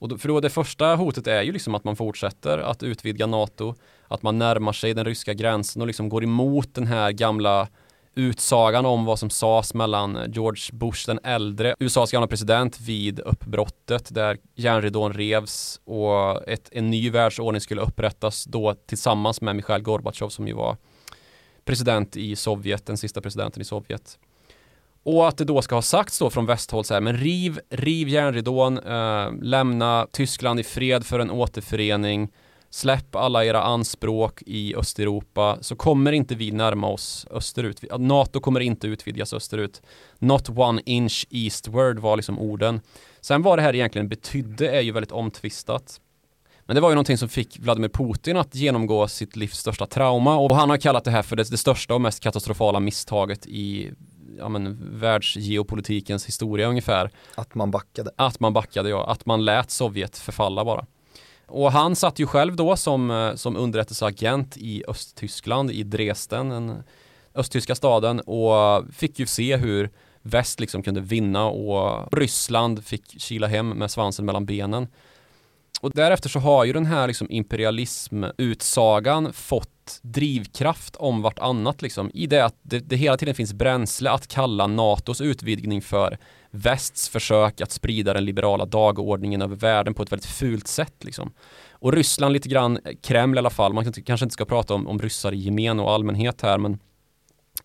[0.00, 3.26] Och då, för då det första hotet är ju liksom att man fortsätter att utvidga
[3.26, 3.74] NATO,
[4.08, 7.68] att man närmar sig den ryska gränsen och liksom går emot den här gamla
[8.14, 14.14] utsagan om vad som sades mellan George Bush den äldre, USAs gamla president vid uppbrottet
[14.14, 20.28] där järnridån revs och ett, en ny världsordning skulle upprättas då tillsammans med Mikhail Gorbachev
[20.28, 20.76] som ju var
[21.64, 24.18] president i Sovjet, den sista presidenten i Sovjet.
[25.02, 28.08] Och att det då ska ha sagts då från västhåll så här, men riv, riv
[28.08, 32.28] järnridån, eh, lämna Tyskland i fred för en återförening,
[32.70, 37.84] släpp alla era anspråk i Östeuropa så kommer inte vi närma oss österut.
[37.98, 39.82] NATO kommer inte utvidgas österut.
[40.18, 42.80] Not one inch eastward var liksom orden.
[43.20, 46.00] Sen vad det här egentligen betydde är ju väldigt omtvistat.
[46.66, 50.36] Men det var ju någonting som fick Vladimir Putin att genomgå sitt livs största trauma
[50.36, 53.90] och han har kallat det här för det, det största och mest katastrofala misstaget i
[54.40, 57.10] ja, men, världsgeopolitikens historia ungefär.
[57.34, 58.10] Att man backade.
[58.16, 59.06] Att man backade, ja.
[59.06, 60.86] Att man lät Sovjet förfalla bara.
[61.46, 66.82] Och han satt ju själv då som, eh, som underrättelseagent i Östtyskland, i Dresden, den
[67.34, 69.90] östtyska staden och fick ju se hur
[70.22, 74.88] väst liksom kunde vinna och Ryssland fick kila hem med svansen mellan benen.
[75.80, 82.26] Och därefter så har ju den här liksom imperialismutsagan fått drivkraft om vartannat liksom i
[82.26, 86.18] det att det, det hela tiden finns bränsle att kalla NATOs utvidgning för
[86.50, 91.32] västs försök att sprida den liberala dagordningen över världen på ett väldigt fult sätt liksom.
[91.70, 94.86] Och Ryssland lite grann, eh, Kreml i alla fall, man kanske inte ska prata om,
[94.86, 96.78] om ryssar i gemen och allmänhet här men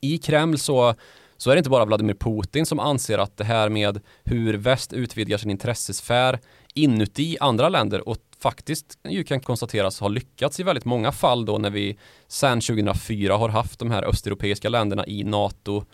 [0.02, 0.96] i Kreml så
[1.38, 4.94] så är det inte bara Vladimir Putin som anser att det här med hur väst
[4.94, 6.40] utvidgar sin intressesfär
[6.76, 11.58] inuti andra länder och faktiskt ju kan konstateras har lyckats i väldigt många fall då
[11.58, 11.98] när vi
[12.28, 15.86] sedan 2004 har haft de här östeuropeiska länderna i NATO.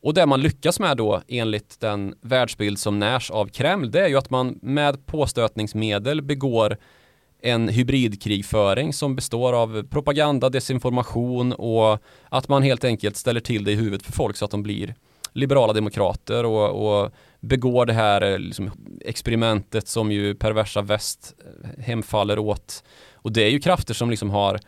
[0.00, 4.08] Och det man lyckas med då enligt den världsbild som närs av Kreml det är
[4.08, 6.76] ju att man med påstötningsmedel begår
[7.42, 13.72] en hybridkrigföring som består av propaganda, desinformation och att man helt enkelt ställer till det
[13.72, 14.94] i huvudet för folk så att de blir
[15.32, 17.10] liberala demokrater och, och
[17.42, 18.70] begår det här eh, liksom,
[19.00, 22.84] experimentet som ju perversa väst eh, hemfaller åt.
[23.14, 24.60] Och det är ju krafter som liksom har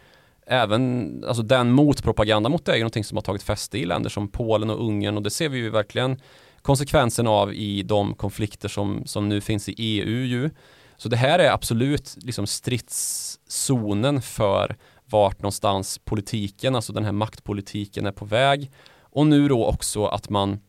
[0.47, 4.11] även, alltså den motpropaganda mot det är ju någonting som har tagit fäste i länder
[4.11, 6.21] som Polen och Ungern och det ser vi ju verkligen
[6.63, 10.51] konsekvensen av i de konflikter som, som nu finns i EU ju.
[10.97, 18.07] Så det här är absolut liksom stridszonen för vart någonstans politiken, alltså den här maktpolitiken
[18.07, 18.71] är på väg.
[19.01, 20.61] Och nu då också att man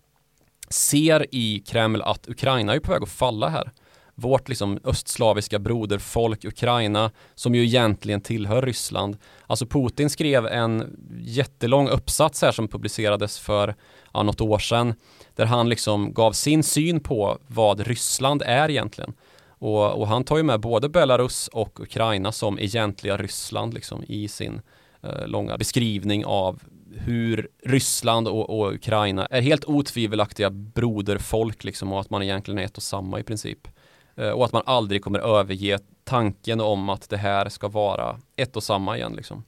[0.69, 3.71] ser i Kreml att Ukraina är på väg att falla här.
[4.15, 9.17] Vårt liksom östslaviska broderfolk Ukraina som ju egentligen tillhör Ryssland.
[9.47, 13.75] Alltså Putin skrev en jättelång uppsats här som publicerades för
[14.13, 14.93] ja, något år sedan
[15.35, 19.13] där han liksom gav sin syn på vad Ryssland är egentligen.
[19.47, 24.27] Och, och, han tar ju med både Belarus och Ukraina som egentliga Ryssland liksom i
[24.27, 24.61] sin
[25.03, 26.59] eh, långa beskrivning av
[26.97, 32.63] hur Ryssland och, och, Ukraina är helt otvivelaktiga broderfolk liksom och att man egentligen är
[32.63, 33.67] ett och samma i princip.
[34.15, 38.55] Eh, och att man aldrig kommer överge tanken om att det här ska vara ett
[38.55, 39.43] och samma igen liksom.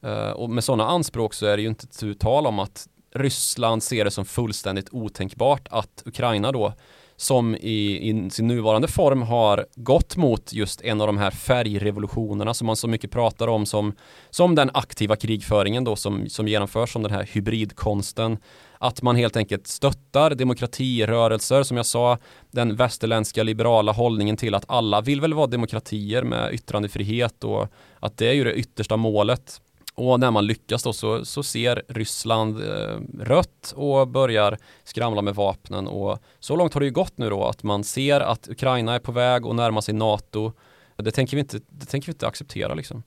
[0.00, 3.82] Eh, och med sådana anspråk så är det ju inte tu tal om att Ryssland
[3.82, 6.72] ser det som fullständigt otänkbart att Ukraina då
[7.16, 12.54] som i, i, sin nuvarande form har gått mot just en av de här färgrevolutionerna
[12.54, 13.92] som man så mycket pratar om som,
[14.30, 18.38] som den aktiva krigföringen då som, som genomförs som den här hybridkonsten.
[18.78, 22.18] Att man helt enkelt stöttar demokratirörelser som jag sa,
[22.50, 27.68] den västerländska liberala hållningen till att alla vill väl vara demokratier med yttrandefrihet och
[28.00, 29.60] att det är ju det yttersta målet.
[29.94, 35.34] Och när man lyckas då så, så ser Ryssland eh, rött och börjar skramla med
[35.34, 38.94] vapnen och så långt har det ju gått nu då att man ser att Ukraina
[38.94, 40.52] är på väg och närmar sig NATO.
[40.96, 43.02] Det tänker vi inte, det tänker vi inte acceptera liksom.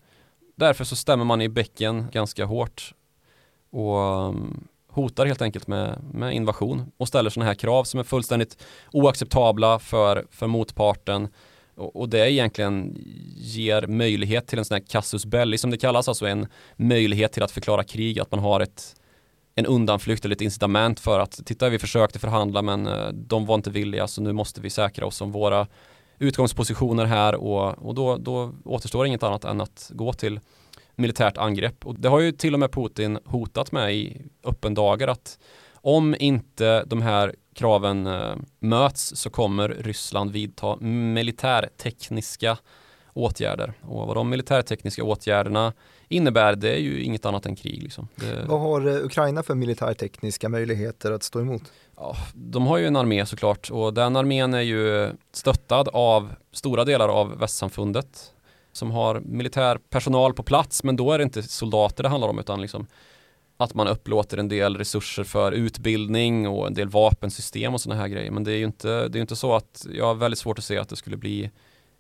[0.55, 2.93] Därför så stämmer man i bäcken ganska hårt
[3.71, 8.03] och um, hotar helt enkelt med, med invasion och ställer sådana här krav som är
[8.03, 11.27] fullständigt oacceptabla för, för motparten
[11.78, 12.97] och, det egentligen
[13.36, 17.43] ger möjlighet till en sån här casus belli som det kallas, alltså en möjlighet till
[17.43, 18.95] att förklara krig, att man har ett
[19.55, 23.55] en undanflykt eller ett incitament för att titta vi försökte förhandla men eh, de var
[23.55, 25.67] inte villiga så nu måste vi säkra oss om våra
[26.19, 30.39] utgångspositioner här och, och då, då återstår inget annat än att gå till
[30.95, 31.86] militärt angrepp.
[31.86, 35.39] Och det har ju till och med Putin hotat med i öppen dagar att
[35.73, 42.58] om inte de här kraven eh, möts så kommer Ryssland vidta militärtekniska
[43.14, 43.74] åtgärder.
[43.82, 45.74] Och vad de militärtekniska åtgärderna
[46.08, 47.84] innebär det är ju inget annat än krig.
[47.84, 48.08] Liksom.
[48.16, 48.45] Det...
[48.47, 51.64] Vad har eh, Ukraina för militärtekniska möjligheter att stå emot?
[51.95, 56.86] Ja, de har ju en armé såklart och den armén är ju stöttad av stora
[56.86, 58.34] delar av västsamfundet
[58.72, 62.39] som har militär personal på plats men då är det inte soldater det handlar om
[62.39, 62.88] utan liksom
[63.58, 68.08] att man upplåter en del resurser för utbildning och en del vapensystem och sådana här
[68.08, 68.32] grejer.
[68.32, 70.66] Men det är ju inte, det är inte så att jag har väldigt svårt att
[70.66, 71.51] se att det skulle bli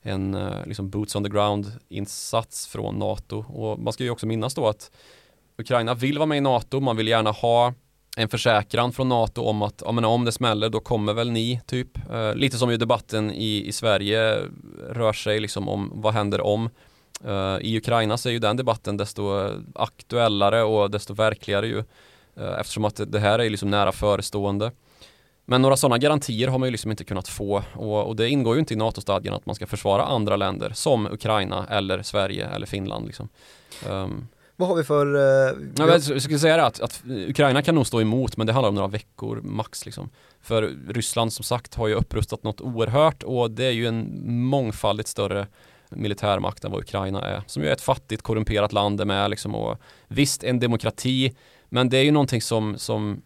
[0.01, 3.45] en eh, liksom boots on the ground insats från NATO.
[3.47, 4.91] Och man ska ju också minnas då att
[5.57, 7.73] Ukraina vill vara med i NATO, man vill gärna ha
[8.17, 11.61] en försäkran från NATO om att ja, men om det smäller då kommer väl ni
[11.65, 12.11] typ.
[12.11, 14.41] Eh, lite som ju debatten i, i Sverige
[14.89, 16.69] rör sig liksom om vad händer om.
[17.25, 22.59] Uh, I Ukraina så är ju den debatten desto aktuellare och desto verkligare ju uh,
[22.59, 24.71] eftersom att det här är liksom nära förestående.
[25.49, 28.55] Men några sådana garantier har man ju liksom inte kunnat få och, och det ingår
[28.55, 32.65] ju inte i NATO-stadgan att man ska försvara andra länder som Ukraina eller Sverige eller
[32.65, 33.05] Finland.
[33.05, 33.29] Liksom.
[33.89, 35.15] Um, vad har vi för...
[35.15, 35.21] Uh,
[35.75, 38.69] ja, jag skulle säga det att, att, Ukraina kan nog stå emot men det handlar
[38.69, 40.09] om några veckor max liksom.
[40.41, 45.09] För Ryssland som sagt har ju upprustat något oerhört och det är ju en mångfaldigt
[45.09, 45.47] större
[45.89, 47.43] militärmakten, vad Ukraina är.
[47.47, 49.77] Som ju är ett fattigt, korrumperat land med liksom och
[50.07, 51.35] visst en demokrati,
[51.69, 53.21] men det är ju någonting som, som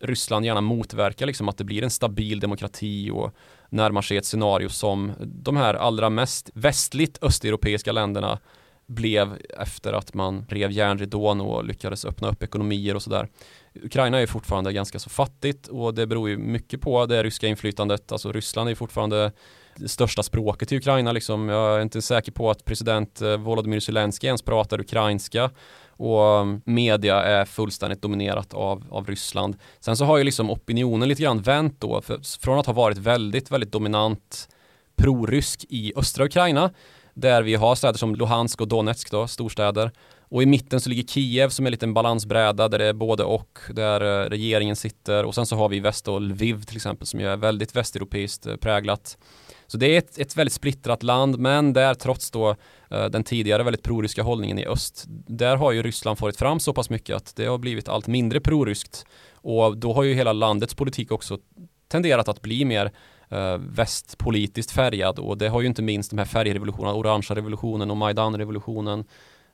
[0.00, 3.34] Ryssland gärna motverkar, liksom att det blir en stabil demokrati och
[3.68, 8.38] närmar sig ett scenario som de här allra mest västligt östeuropeiska länderna
[8.86, 13.28] blev efter att man rev järnridån och lyckades öppna upp ekonomier och sådär.
[13.74, 18.12] Ukraina är fortfarande ganska så fattigt och det beror ju mycket på det ryska inflytandet.
[18.12, 19.32] Alltså Ryssland är fortfarande
[19.76, 21.12] det största språket i Ukraina.
[21.12, 21.48] Liksom.
[21.48, 25.50] Jag är inte säker på att president eh, Volodymyr Zelensky ens pratar ukrainska
[25.96, 29.56] och mm, media är fullständigt dominerat av, av Ryssland.
[29.80, 32.98] Sen så har ju liksom opinionen lite grann vänt då, för, från att ha varit
[32.98, 34.48] väldigt, väldigt dominant
[34.96, 36.70] prorysk i östra Ukraina,
[37.14, 39.90] där vi har städer som Luhansk och Donetsk då, storstäder.
[40.28, 43.24] Och i mitten så ligger Kiev som är en liten balansbräda där det är både
[43.24, 45.24] och, där eh, regeringen sitter.
[45.24, 48.56] Och sen så har vi väst och Lviv till exempel som är väldigt västeuropeiskt eh,
[48.56, 49.18] präglat.
[49.74, 52.56] Så det är ett, ett väldigt splittrat land, men där trots då
[52.90, 56.72] eh, den tidigare väldigt proryska hållningen i öst, där har ju Ryssland farit fram så
[56.72, 59.06] pass mycket att det har blivit allt mindre proryskt.
[59.34, 61.38] Och då har ju hela landets politik också
[61.88, 62.92] tenderat att bli mer
[63.28, 67.96] eh, västpolitiskt färgad och det har ju inte minst de här färgrevolutionerna, orangea revolutionen och
[67.96, 69.04] Majdan-revolutionen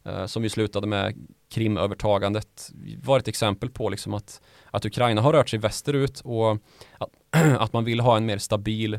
[0.04, 2.70] eh, som ju slutade med Krimövertagandet
[3.02, 4.40] varit exempel på liksom att,
[4.70, 6.52] att Ukraina har rört sig västerut och
[6.98, 7.10] att,
[7.58, 8.98] att man vill ha en mer stabil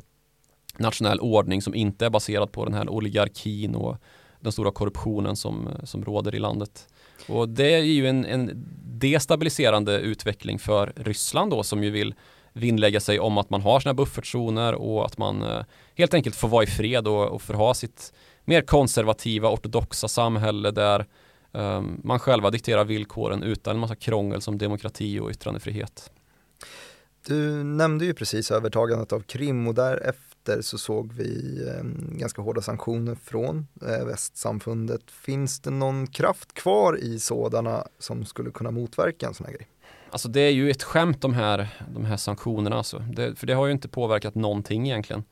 [0.82, 3.98] nationell ordning som inte är baserad på den här oligarkin och
[4.40, 6.88] den stora korruptionen som, som råder i landet.
[7.28, 12.16] Och det är ju en, en destabiliserande utveckling för Ryssland då som ju vill
[12.54, 15.64] vinnlägga sig om att man har sina buffertzoner och att man eh,
[15.96, 18.14] helt enkelt får vara i fred och, och får ha sitt
[18.46, 21.06] mer konservativa ortodoxa samhälle där
[21.54, 26.12] eh, man själva dikterar villkoren utan en massa krångel som demokrati och yttrandefrihet.
[27.28, 29.98] Du nämnde ju precis övertagandet av Krim och där
[30.44, 31.84] därefter så såg vi eh,
[32.18, 35.12] ganska hårda sanktioner från eh, västsamfundet.
[35.12, 39.68] Finns det någon kraft kvar i sådana som skulle kunna motverka en sån här grej?
[40.12, 43.00] Alltså det är ju ett skämt de här, de här sanktionerna alltså.
[43.00, 45.24] Det, för det har ju inte påverkat någonting egentligen.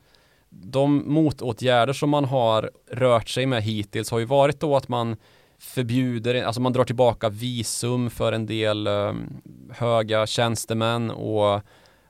[0.48, 5.16] De motåtgärder som man har rört sig med hittills har ju varit då att man
[5.58, 11.60] förbjuder, alltså man drar tillbaka visum för en del um, höga tjänstemän och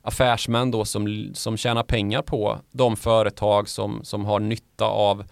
[0.03, 5.25] affärsmän då som, som tjänar pengar på de företag som, som har nytta av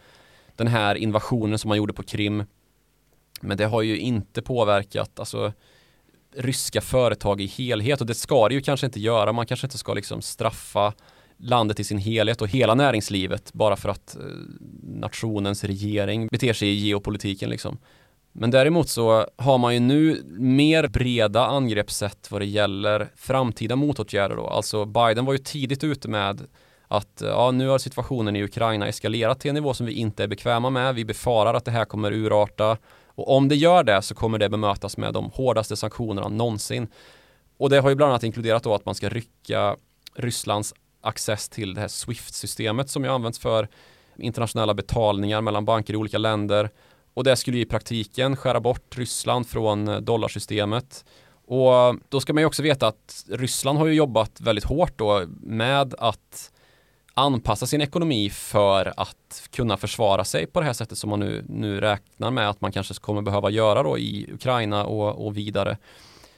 [0.57, 2.45] den här invasionen som man gjorde på Krim.
[3.41, 5.53] Men det har ju inte påverkat, alltså
[6.37, 9.33] ryska företag i helhet och det ska det ju kanske inte göra.
[9.33, 10.93] Man kanske inte ska liksom straffa
[11.37, 14.23] landet i sin helhet och hela näringslivet bara för att eh,
[14.83, 17.79] nationens regering beter sig i geopolitiken liksom.
[18.33, 24.37] Men däremot så har man ju nu mer breda angreppssätt vad det gäller framtida motåtgärder
[24.37, 24.47] då.
[24.47, 26.47] Alltså Biden var ju tidigt ute med
[26.89, 30.29] att ja, nu har situationen i Ukraina eskalerat till en nivå som vi inte är
[30.29, 30.95] bekväma med.
[30.95, 32.77] Vi befarar att det här kommer urarta
[33.07, 36.89] och om det gör det så kommer det bemötas med de hårdaste sanktionerna någonsin.
[37.57, 39.77] Och det har ju bland annat inkluderat då att man ska rycka
[40.15, 43.69] Rysslands access till det här Swift-systemet som ju används för
[44.17, 46.71] internationella betalningar mellan banker i olika länder.
[47.15, 51.05] Och det skulle i praktiken skära bort Ryssland från eh, dollarsystemet.
[51.47, 54.99] Och eh, då ska man ju också veta att Ryssland har ju jobbat väldigt hårt
[54.99, 56.53] då med att
[57.15, 61.45] anpassa sin ekonomi för att kunna försvara sig på det här sättet som man nu,
[61.49, 65.77] nu räknar med att man kanske kommer behöva göra då i Ukraina och, och vidare.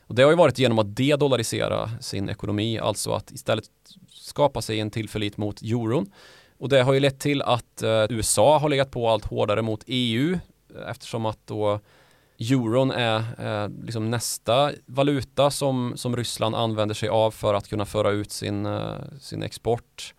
[0.07, 3.65] Och det har ju varit genom att de-dollarisera sin ekonomi, alltså att istället
[4.09, 6.13] skapa sig en tillförlit mot euron.
[6.59, 9.85] Och det har ju lett till att eh, USA har legat på allt hårdare mot
[9.87, 10.39] EU
[10.89, 11.81] eftersom att då
[12.39, 17.87] euron är eh, liksom nästa valuta som, som Ryssland använder sig av för att kunna
[17.87, 20.15] föra ut sin, eh, sin export.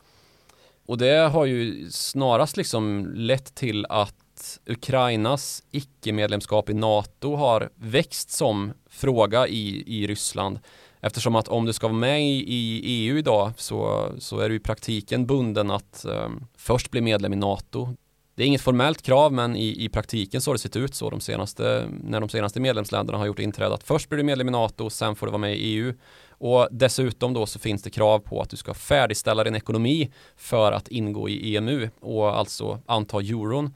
[0.85, 8.31] Och det har ju snarast liksom lett till att Ukrainas icke-medlemskap i NATO har växt
[8.31, 10.59] som fråga i, i Ryssland.
[11.01, 14.55] Eftersom att om du ska vara med i, i EU idag så, så är du
[14.55, 17.95] i praktiken bunden att eh, först bli medlem i NATO.
[18.35, 21.09] Det är inget formellt krav men i, i praktiken så har det sett ut så
[21.09, 24.51] de senaste, när de senaste medlemsländerna har gjort inträde att först blir du medlem i
[24.51, 25.93] NATO sen får du vara med i EU.
[26.29, 30.71] Och dessutom då så finns det krav på att du ska färdigställa din ekonomi för
[30.71, 33.73] att ingå i EMU och alltså anta euron.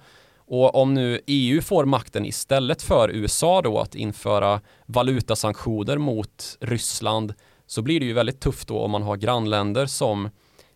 [0.48, 7.34] Och om nu EU får makten istället för USA då att införa valutasanktioner mot Ryssland
[7.66, 10.30] så blir det ju väldigt tufft då om man har grannländer som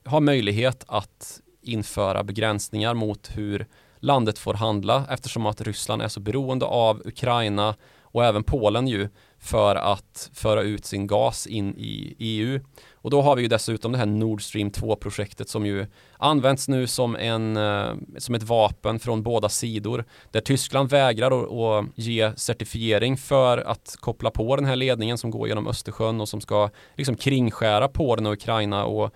[0.06, 3.68] har möjlighet att införa begränsningar mot hur
[4.00, 7.76] landet får handla eftersom att Ryssland är så beroende av Ukraina
[8.12, 12.60] och även Polen ju för att föra ut sin gas in i EU.
[12.94, 15.86] Och då har vi ju dessutom det här Nord Stream 2-projektet som ju
[16.18, 20.06] används nu som, en, eh, som ett vapen från båda sidor.
[20.32, 25.48] Där Tyskland vägrar att ge certifiering för att koppla på den här ledningen som går
[25.48, 29.14] genom Östersjön och som ska liksom kringskära Polen och Ukraina och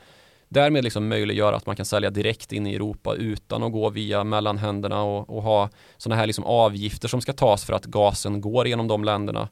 [0.53, 4.23] därmed liksom möjliggöra att man kan sälja direkt in i Europa utan att gå via
[4.23, 8.67] mellanhänderna och, och ha sådana här liksom avgifter som ska tas för att gasen går
[8.67, 9.49] genom de länderna.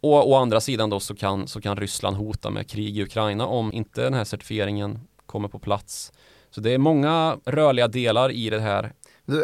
[0.00, 3.46] Och å andra sidan då så kan, så kan Ryssland hota med krig i Ukraina
[3.46, 6.12] om inte den här certifieringen kommer på plats.
[6.50, 8.92] Så det är många rörliga delar i det här.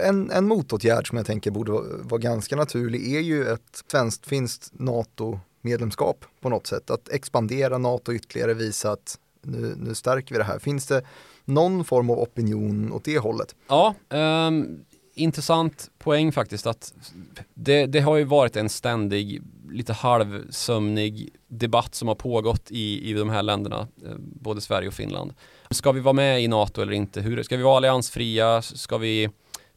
[0.03, 6.25] En, en motåtgärd som jag tänker borde vara ganska naturlig är ju ett svenskt-finskt NATO-medlemskap
[6.41, 6.91] på något sätt.
[6.91, 10.59] Att expandera NATO ytterligare, visa att nu, nu stärker vi det här.
[10.59, 11.03] Finns det
[11.45, 13.55] någon form av opinion åt det hållet?
[13.69, 14.85] Ja, um,
[15.15, 16.95] intressant poäng faktiskt att
[17.55, 23.13] det, det, har ju varit en ständig, lite halvsömnig debatt som har pågått i, i
[23.13, 25.35] de här länderna, ehm, både Sverige och Finland.
[25.71, 27.21] Ska vi vara med i NATO eller inte?
[27.21, 28.63] Hur, ska vi vara alliansfria?
[28.63, 29.29] Ska vi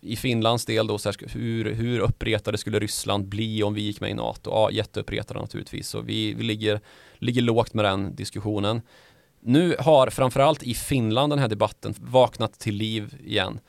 [0.02, 4.02] i Finlands del då, så här, hur, hur uppretade skulle Ryssland bli om vi gick
[4.02, 4.50] med i NATO?
[4.50, 5.90] Ja, jätteuppretade naturligtvis.
[5.90, 6.80] Så vi, vi ligger,
[7.18, 8.82] ligger lågt med den diskussionen.
[9.40, 13.60] Nu har framförallt i Finland den här debatten vaknat till liv igen.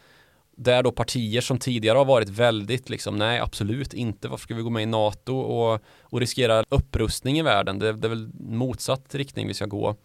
[0.56, 4.62] Där då partier som tidigare har varit väldigt liksom, nej absolut inte, varför ska vi
[4.62, 7.78] gå med i NATO och, och riskera upprustning i världen?
[7.78, 9.96] Det, det är väl motsatt riktning vi ska gå.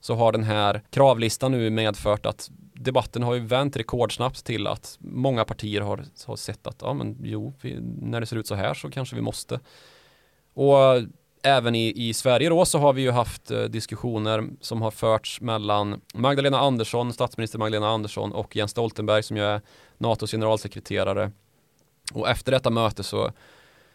[0.00, 4.96] Så har den här kravlistan nu medfört att debatten har ju vänt rekordsnabbt till att
[5.00, 8.54] många partier har, har sett att ja men jo, vi, när det ser ut så
[8.54, 9.60] här så kanske vi måste.
[10.54, 11.02] Och
[11.42, 15.40] även i, i Sverige då så har vi ju haft eh, diskussioner som har förts
[15.40, 19.60] mellan Magdalena Andersson, statsminister Magdalena Andersson och Jens Stoltenberg som ju är
[19.98, 21.30] NATOs generalsekreterare.
[22.12, 23.32] Och efter detta möte så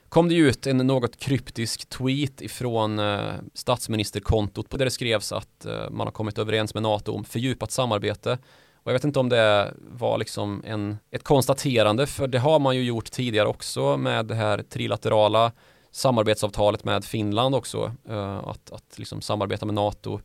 [0.10, 5.89] kom det ut en något kryptisk tweet ifrån eh, statsministerkontot där det skrevs att eh,
[5.89, 8.38] man har kommit överens med NATO om fördjupat samarbete.
[8.76, 12.76] Och jag vet inte om det var liksom en, ett konstaterande för det har man
[12.76, 15.52] ju gjort tidigare också med det här trilaterala
[15.96, 20.20] samarbetsavtalet med Finland också, eh, att, att liksom samarbeta med NATO.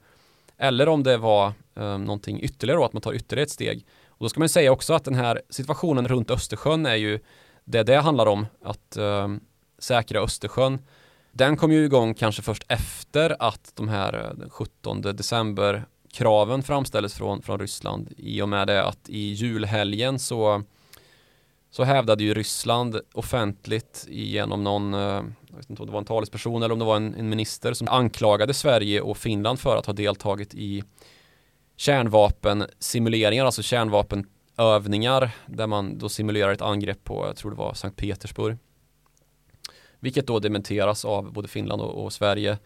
[0.58, 3.86] Eller om det var eh, någonting ytterligare då, att man tar ytterligare ett steg.
[4.08, 7.20] Och då ska man säga också att den här situationen runt Östersjön är ju
[7.64, 9.28] det det handlar om, att eh,
[9.78, 10.78] säkra Östersjön.
[11.32, 17.14] Den kom ju igång kanske först efter att de här den 17 december kraven framställdes
[17.14, 20.62] från, från Ryssland i och med det att i julhelgen så
[21.70, 26.04] så hävdade ju Ryssland offentligt genom någon, eh, jag vet inte om det var en
[26.04, 29.86] talesperson eller om det var en, en minister som anklagade Sverige och Finland för att
[29.86, 30.82] ha deltagit i
[31.76, 37.96] kärnvapensimuleringar, alltså kärnvapenövningar där man då simulerar ett angrepp på, jag tror det var Sankt
[37.96, 38.56] Petersburg.
[40.00, 42.58] Vilket då dementeras av både Finland och, och Sverige.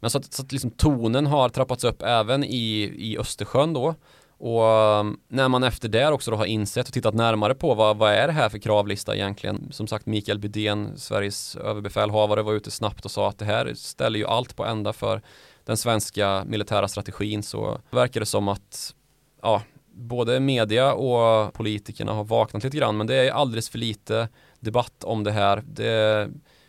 [0.00, 3.94] Men så att, så att liksom tonen har trappats upp även i, i Östersjön då.
[4.38, 7.96] Och um, när man efter det också då har insett och tittat närmare på vad,
[7.96, 9.68] vad är det här för kravlista egentligen?
[9.72, 14.18] Som sagt Mikael Bydén, Sveriges överbefälhavare var ute snabbt och sa att det här ställer
[14.18, 15.22] ju allt på ända för
[15.64, 18.94] den svenska militära strategin så verkar det som att
[19.42, 19.62] ja,
[19.92, 24.28] både media och politikerna har vaknat lite grann men det är alldeles för lite
[24.60, 25.62] debatt om det här.
[25.66, 26.28] Det,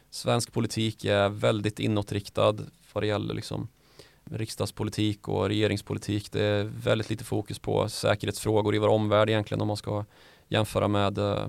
[0.09, 2.55] svensk politik är väldigt inåtriktad
[2.93, 3.67] vad det gäller liksom
[4.31, 6.31] riksdagspolitik och regeringspolitik.
[6.31, 10.05] Det är väldigt lite fokus på säkerhetsfrågor i vår omvärld egentligen om man ska
[10.47, 11.47] jämföra med uh,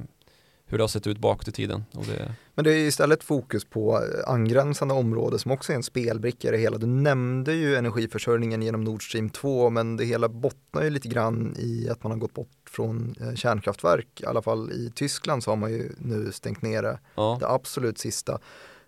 [0.71, 1.85] hur det har sett ut bakåt i tiden.
[1.93, 2.35] Det...
[2.55, 6.59] Men det är istället fokus på angränsande områden som också är en spelbricka i det
[6.59, 6.79] hela.
[6.79, 11.55] Du nämnde ju energiförsörjningen genom Nord Stream 2 men det hela bottnar ju lite grann
[11.59, 14.21] i att man har gått bort från eh, kärnkraftverk.
[14.21, 17.37] I alla fall i Tyskland så har man ju nu stängt ner det, ja.
[17.41, 18.39] det absolut sista.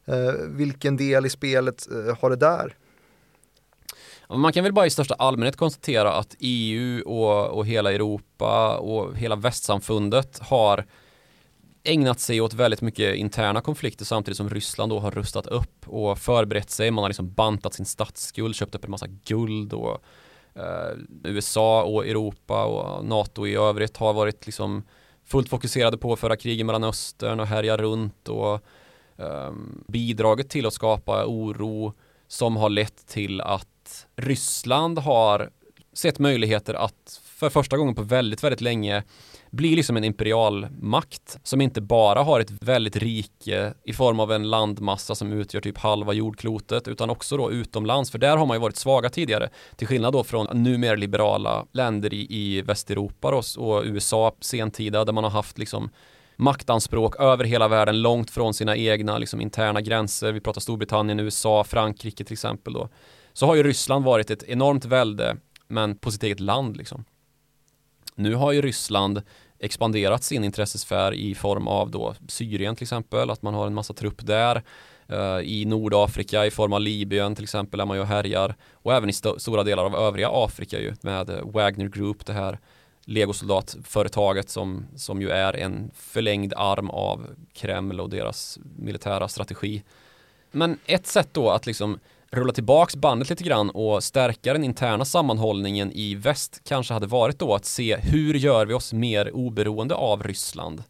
[0.05, 2.77] Eh, vilken del i spelet eh, har det där?
[4.35, 9.17] Man kan väl bara i största allmänhet konstatera att EU och, och hela Europa och
[9.17, 10.87] hela västsamfundet har
[11.85, 16.19] ägnat sig åt väldigt mycket interna konflikter samtidigt som Ryssland då har rustat upp och
[16.19, 16.91] förberett sig.
[16.91, 20.03] Man har liksom bantat sin statsskuld, köpt upp en massa guld och
[20.55, 24.83] eh, USA och Europa och NATO i övrigt har varit liksom
[25.25, 28.55] fullt fokuserade på att föra krig i Mellanöstern och härja runt och
[29.17, 29.53] eh,
[29.89, 31.93] bidragit till att skapa oro
[32.29, 33.69] som har lett till att
[34.17, 35.51] Ryssland har
[35.93, 39.03] sett möjligheter att för första gången på väldigt, väldigt länge
[39.51, 44.51] bli liksom en imperialmakt som inte bara har ett väldigt rike i form av en
[44.51, 48.61] landmassa som utgör typ halva jordklotet utan också då utomlands för där har man ju
[48.61, 53.83] varit svaga tidigare till skillnad då från numera liberala länder i, i Västeuropa då, och
[53.85, 55.91] USA sentida där man har haft liksom
[56.37, 60.33] maktanspråk över hela världen långt från sina egna liksom interna gränser.
[60.33, 62.89] Vi pratar Storbritannien, USA, Frankrike till exempel då
[63.33, 65.37] så har ju Ryssland varit ett enormt välde
[65.69, 67.05] men på sitt eget land liksom.
[68.15, 69.23] Nu har ju Ryssland
[69.59, 73.95] expanderat sin intressesfär i form av då Syrien till exempel, att man har en massa
[73.95, 74.63] trupp där.
[75.09, 79.09] Eh, I Nordafrika i form av Libyen till exempel där man ju härjar och även
[79.09, 82.59] i st stora delar av övriga Afrika ju med Wagner Group, det här
[83.05, 89.83] legosoldatföretaget som, som ju är en förlängd arm av Kreml och deras militära strategi.
[90.51, 91.99] Men ett sätt då att liksom
[92.33, 97.39] rulla tillbaks bandet lite grann och stärka den interna sammanhållningen i väst kanske hade varit
[97.39, 100.83] då att se hur gör vi oss mer oberoende av Ryssland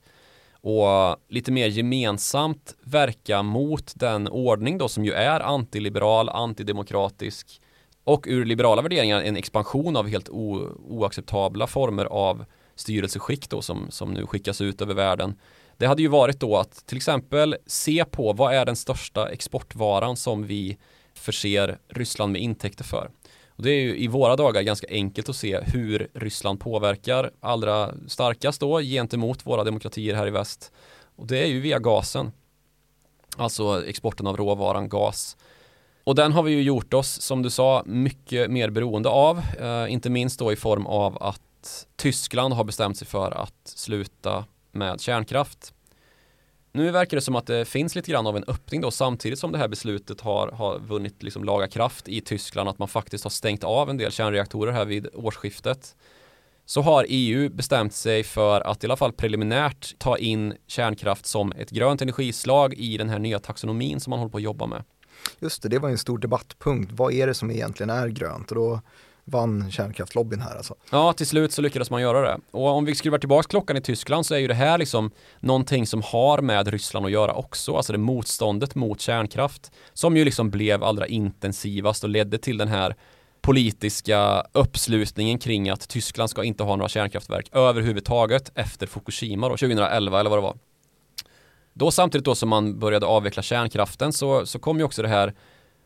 [0.61, 7.61] och lite mer gemensamt verka mot den ordning då som ju är antiliberal, antidemokratisk
[8.05, 14.13] och ur liberala värderingar en expansion av helt oacceptabla former av styrelseskick då som, som
[14.13, 15.35] nu skickas ut över världen.
[15.77, 20.17] Det hade ju varit då att till exempel se på vad är den största exportvaran
[20.17, 20.79] som vi
[21.23, 23.11] förser Ryssland med intäkter för.
[23.49, 27.95] Och det är ju i våra dagar ganska enkelt att se hur Ryssland påverkar allra
[28.07, 30.73] starkast då gentemot våra demokratier här i väst.
[31.17, 32.33] Och det är ju via gasen.
[33.37, 35.37] Alltså exporten av råvaran gas.
[36.05, 39.43] Och den har vi ju gjort oss, som du sa, mycket mer beroende av.
[39.61, 44.45] Eh, inte minst då i form av att Tyskland har bestämt sig för att sluta
[44.73, 45.75] med kärnkraft.
[46.75, 49.53] Nu verkar det som att det finns lite grann av en öppning då samtidigt som
[49.53, 53.31] det här beslutet har, har vunnit liksom laga kraft i Tyskland att man faktiskt har
[53.31, 55.97] stängt av en del kärnreaktorer här vid årsskiftet.
[56.67, 61.53] Så har EU bestämt sig för att i alla fall preliminärt ta in kärnkraft som
[61.53, 64.85] ett grönt energislag i den här nya taxonomin som man håller på att jobba med.
[65.39, 66.93] Just det, det var en stor debattpunkt.
[66.93, 68.51] Vad är det som egentligen är grönt?
[68.51, 68.81] Och då
[69.25, 70.75] vann kärnkraftslobbyn här alltså.
[70.91, 72.39] Ja, till slut så lyckades man göra det.
[72.51, 75.11] Och om vi skruvar tillbaka klockan i Tyskland så är ju det här liksom
[75.41, 80.25] någonting som har med Ryssland att göra också, alltså det motståndet mot kärnkraft som ju
[80.25, 82.97] liksom blev allra intensivast och ledde till den här
[83.41, 90.21] politiska uppslutningen kring att Tyskland ska inte ha några kärnkraftverk överhuvudtaget efter Fukushima då, 2011
[90.21, 90.57] eller vad det var.
[91.75, 95.35] Då samtidigt då som man började avveckla kärnkraften så, så kom ju också det här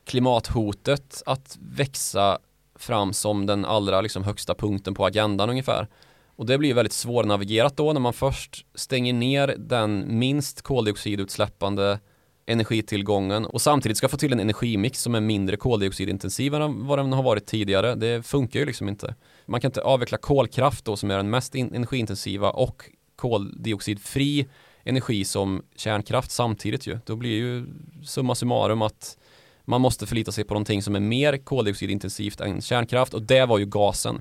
[0.05, 2.39] klimathotet att växa
[2.79, 5.89] fram som den allra liksom högsta punkten på agendan ungefär.
[6.37, 11.99] Och det blir väldigt svårnavigerat då när man först stänger ner den minst koldioxidutsläppande
[12.47, 17.13] energitillgången och samtidigt ska få till en energimix som är mindre koldioxidintensiv än vad den
[17.13, 17.95] har varit tidigare.
[17.95, 19.15] Det funkar ju liksom inte.
[19.47, 24.47] Man kan inte avveckla kolkraft då som är den mest energiintensiva och koldioxidfri
[24.85, 26.99] energi som kärnkraft samtidigt ju.
[27.07, 27.67] Då blir ju
[28.05, 29.19] summa summarum att
[29.67, 33.59] man måste förlita sig på någonting som är mer koldioxidintensivt än kärnkraft och det var
[33.59, 34.21] ju gasen.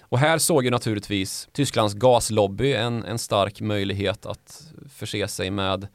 [0.00, 5.88] Och här såg ju naturligtvis Tysklands gaslobby en, en stark möjlighet att förse sig med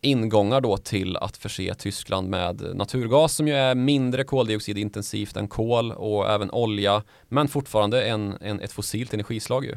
[0.00, 5.92] ingångar då till att förse Tyskland med naturgas som ju är mindre koldioxidintensivt än kol
[5.92, 9.76] och även olja men fortfarande en, en, ett fossilt energislag ju.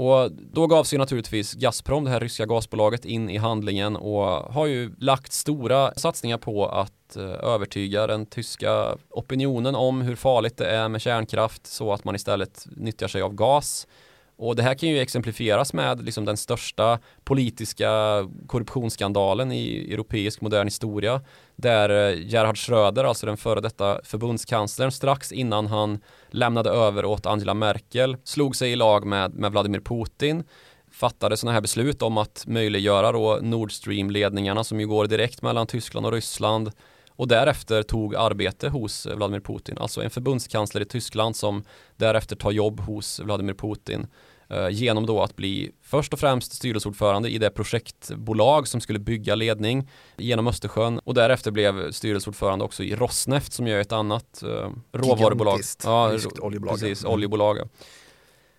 [0.00, 4.22] Och då gav sig naturligtvis Gazprom, det här ryska gasbolaget, in i handlingen och
[4.52, 10.56] har ju lagt stora satsningar på att eh, övertyga den tyska opinionen om hur farligt
[10.56, 13.86] det är med kärnkraft så att man istället nyttjar sig av gas.
[14.42, 17.88] Och det här kan ju exemplifieras med liksom den största politiska
[18.46, 21.20] korruptionsskandalen i europeisk modern historia
[21.56, 25.98] där eh, Gerhard Schröder, alltså den före detta förbundskanslern, strax innan han
[26.30, 30.44] lämnade över åt Angela Merkel, slog sig i lag med, med Vladimir Putin
[30.92, 35.66] fattade sådana här beslut om att möjliggöra då Nord Stream-ledningarna som ju går direkt mellan
[35.66, 36.70] Tyskland och Ryssland
[37.20, 41.64] och därefter tog arbete hos Vladimir Putin, alltså en förbundskansler i Tyskland som
[41.96, 44.06] därefter tar jobb hos Vladimir Putin
[44.70, 49.88] genom då att bli först och främst styrelseordförande i det projektbolag som skulle bygga ledning
[50.16, 55.60] genom Östersjön och därefter blev styrelseordförande också i Rosneft som är ett annat uh, råvarubolag.
[55.84, 56.74] Ja, oljebolag.
[56.74, 57.14] Precis, mm.
[57.14, 57.58] oljebolag.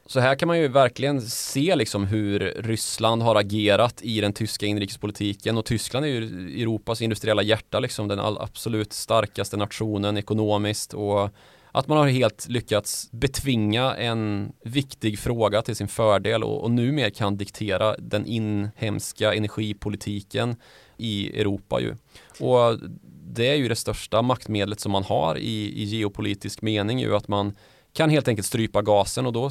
[0.06, 4.66] Så här kan man ju verkligen se liksom hur Ryssland har agerat i den tyska
[4.66, 6.24] inrikespolitiken och Tyskland är ju
[6.62, 11.30] Europas industriella hjärta liksom den absolut starkaste nationen ekonomiskt och
[11.72, 17.12] att man har helt lyckats betvinga en viktig fråga till sin fördel och, och numera
[17.12, 20.56] kan diktera den inhemska energipolitiken
[20.98, 21.96] i Europa ju.
[22.40, 22.80] Och
[23.28, 27.28] det är ju det största maktmedlet som man har i, i geopolitisk mening ju att
[27.28, 27.56] man
[27.94, 29.50] kan helt enkelt strypa gasen och då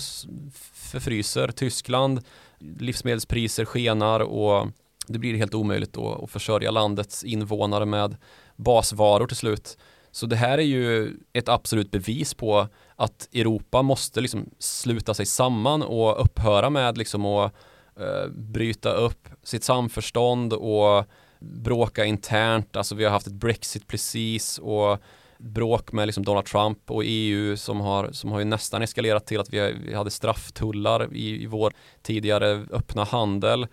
[0.74, 2.20] förfryser Tyskland,
[2.58, 4.68] livsmedelspriser skenar och
[5.06, 8.16] det blir helt omöjligt då att försörja landets invånare med
[8.56, 9.78] basvaror till slut.
[10.12, 15.26] Så det här är ju ett absolut bevis på att Europa måste liksom sluta sig
[15.26, 17.54] samman och upphöra med liksom att
[18.00, 21.04] uh, bryta upp sitt samförstånd och
[21.40, 22.76] bråka internt.
[22.76, 24.98] Alltså vi har haft ett Brexit precis och
[25.38, 29.40] bråk med liksom Donald Trump och EU som har, som har ju nästan eskalerat till
[29.40, 33.66] att vi, vi hade strafftullar i, i vår tidigare öppna handel.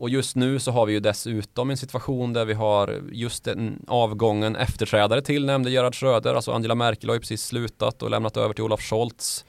[0.00, 3.84] Och just nu så har vi ju dessutom en situation där vi har just den
[3.88, 8.36] avgången efterträdare till nämnde Gerhard Schröder, alltså Angela Merkel har ju precis slutat och lämnat
[8.36, 9.44] över till Olaf Scholz.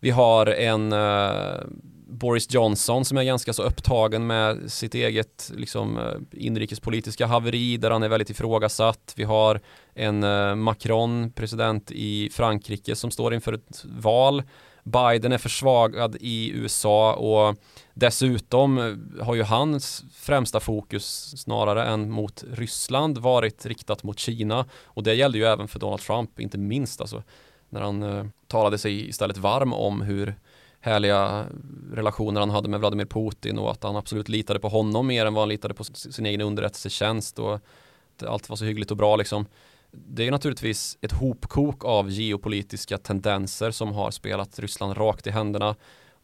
[0.00, 1.60] Vi har en uh,
[2.08, 7.90] Boris Johnson som är ganska så upptagen med sitt eget liksom, uh, inrikespolitiska haveri där
[7.90, 9.14] han är väldigt ifrågasatt.
[9.16, 9.60] Vi har
[9.94, 14.42] en uh, Macron, president i Frankrike som står inför ett val.
[14.84, 17.56] Biden är försvagad i USA och
[17.94, 24.66] Dessutom eh, har ju hans främsta fokus snarare än mot Ryssland varit riktat mot Kina
[24.84, 27.22] och det gällde ju även för Donald Trump, inte minst alltså
[27.68, 30.34] när han eh, talade sig istället varm om hur
[30.80, 31.46] härliga
[31.92, 35.34] relationer han hade med Vladimir Putin och att han absolut litade på honom mer än
[35.34, 39.16] vad han litade på sin egen underrättelsetjänst och att allt var så hyggligt och bra
[39.16, 39.46] liksom.
[39.90, 45.76] Det är naturligtvis ett hopkok av geopolitiska tendenser som har spelat Ryssland rakt i händerna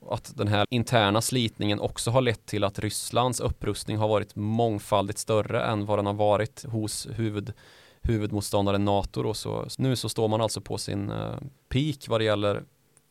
[0.09, 5.19] att den här interna slitningen också har lett till att Rysslands upprustning har varit mångfaldigt
[5.19, 7.53] större än vad den har varit hos huvud
[8.03, 11.35] huvudmotståndaren NATO då, så nu så står man alltså på sin eh,
[11.69, 12.63] peak vad det gäller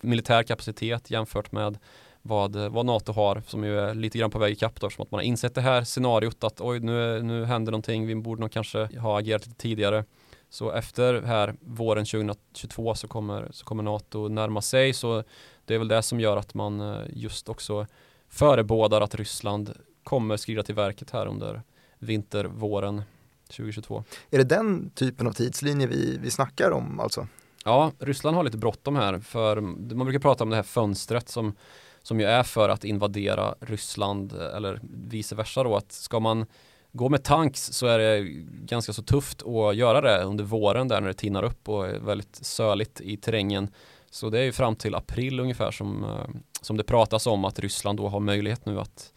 [0.01, 1.77] militär kapacitet jämfört med
[2.21, 5.11] vad, vad NATO har som ju är lite grann på väg ikapp då som att
[5.11, 8.51] man har insett det här scenariot att oj nu, nu händer någonting, vi borde nog
[8.51, 10.05] kanske ha agerat lite tidigare.
[10.50, 15.24] Så efter här våren 2022 så kommer, så kommer NATO närma sig så
[15.66, 17.88] det är väl det som gör att man eh, just också
[18.30, 19.74] förebådar att Ryssland
[20.04, 21.62] kommer skrida till verket här under
[22.00, 23.02] vinter, våren
[23.47, 24.04] 2022.
[24.30, 27.28] Är det den typen av tidslinje vi, vi snackar om alltså?
[27.66, 31.56] Ja, Ryssland har lite bråttom här för man brukar prata om det här fönstret som,
[32.02, 36.45] som ju är för att invadera Ryssland eller vice versa då att ska man
[36.91, 38.23] gå med tanks så är det
[38.65, 41.99] ganska så tufft att göra det under våren där när det tinnar upp och är
[41.99, 43.69] väldigt söligt i terrängen.
[44.11, 46.29] Så det är ju fram till april ungefär som, eh,
[46.61, 49.13] som det pratas om att Ryssland då har möjlighet nu att,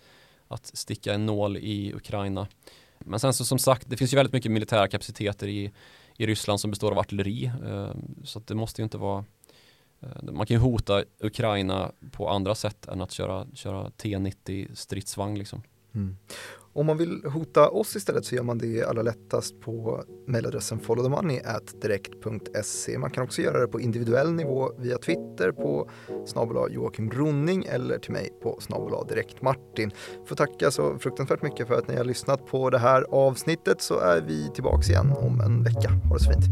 [0.49, 2.47] att sticka en nål i Ukraina.
[2.99, 5.73] Men sen så som sagt, det finns ju väldigt mycket militära kapaciteter i,
[6.17, 7.53] i Ryssland som består av artilleri.
[7.67, 7.91] Eh,
[8.25, 9.25] så det måste ju inte vara
[10.01, 15.39] eh, man kan ju hota Ukraina på andra sätt än att köra, köra T90 stridsvagn
[15.39, 15.63] liksom.
[15.95, 16.17] Mm.
[16.75, 22.99] Om man vill hota oss istället så gör man det allra lättast på mejladressen followthemoney.direkt.se.
[22.99, 25.91] Man kan också göra det på individuell nivå via Twitter på
[26.27, 29.91] snabel Joakim Ronning eller till mig på snabel direkt Martin.
[30.27, 33.99] Får tacka så fruktansvärt mycket för att ni har lyssnat på det här avsnittet så
[33.99, 35.91] är vi tillbaks igen om en vecka.
[36.09, 36.45] Ha det så fint.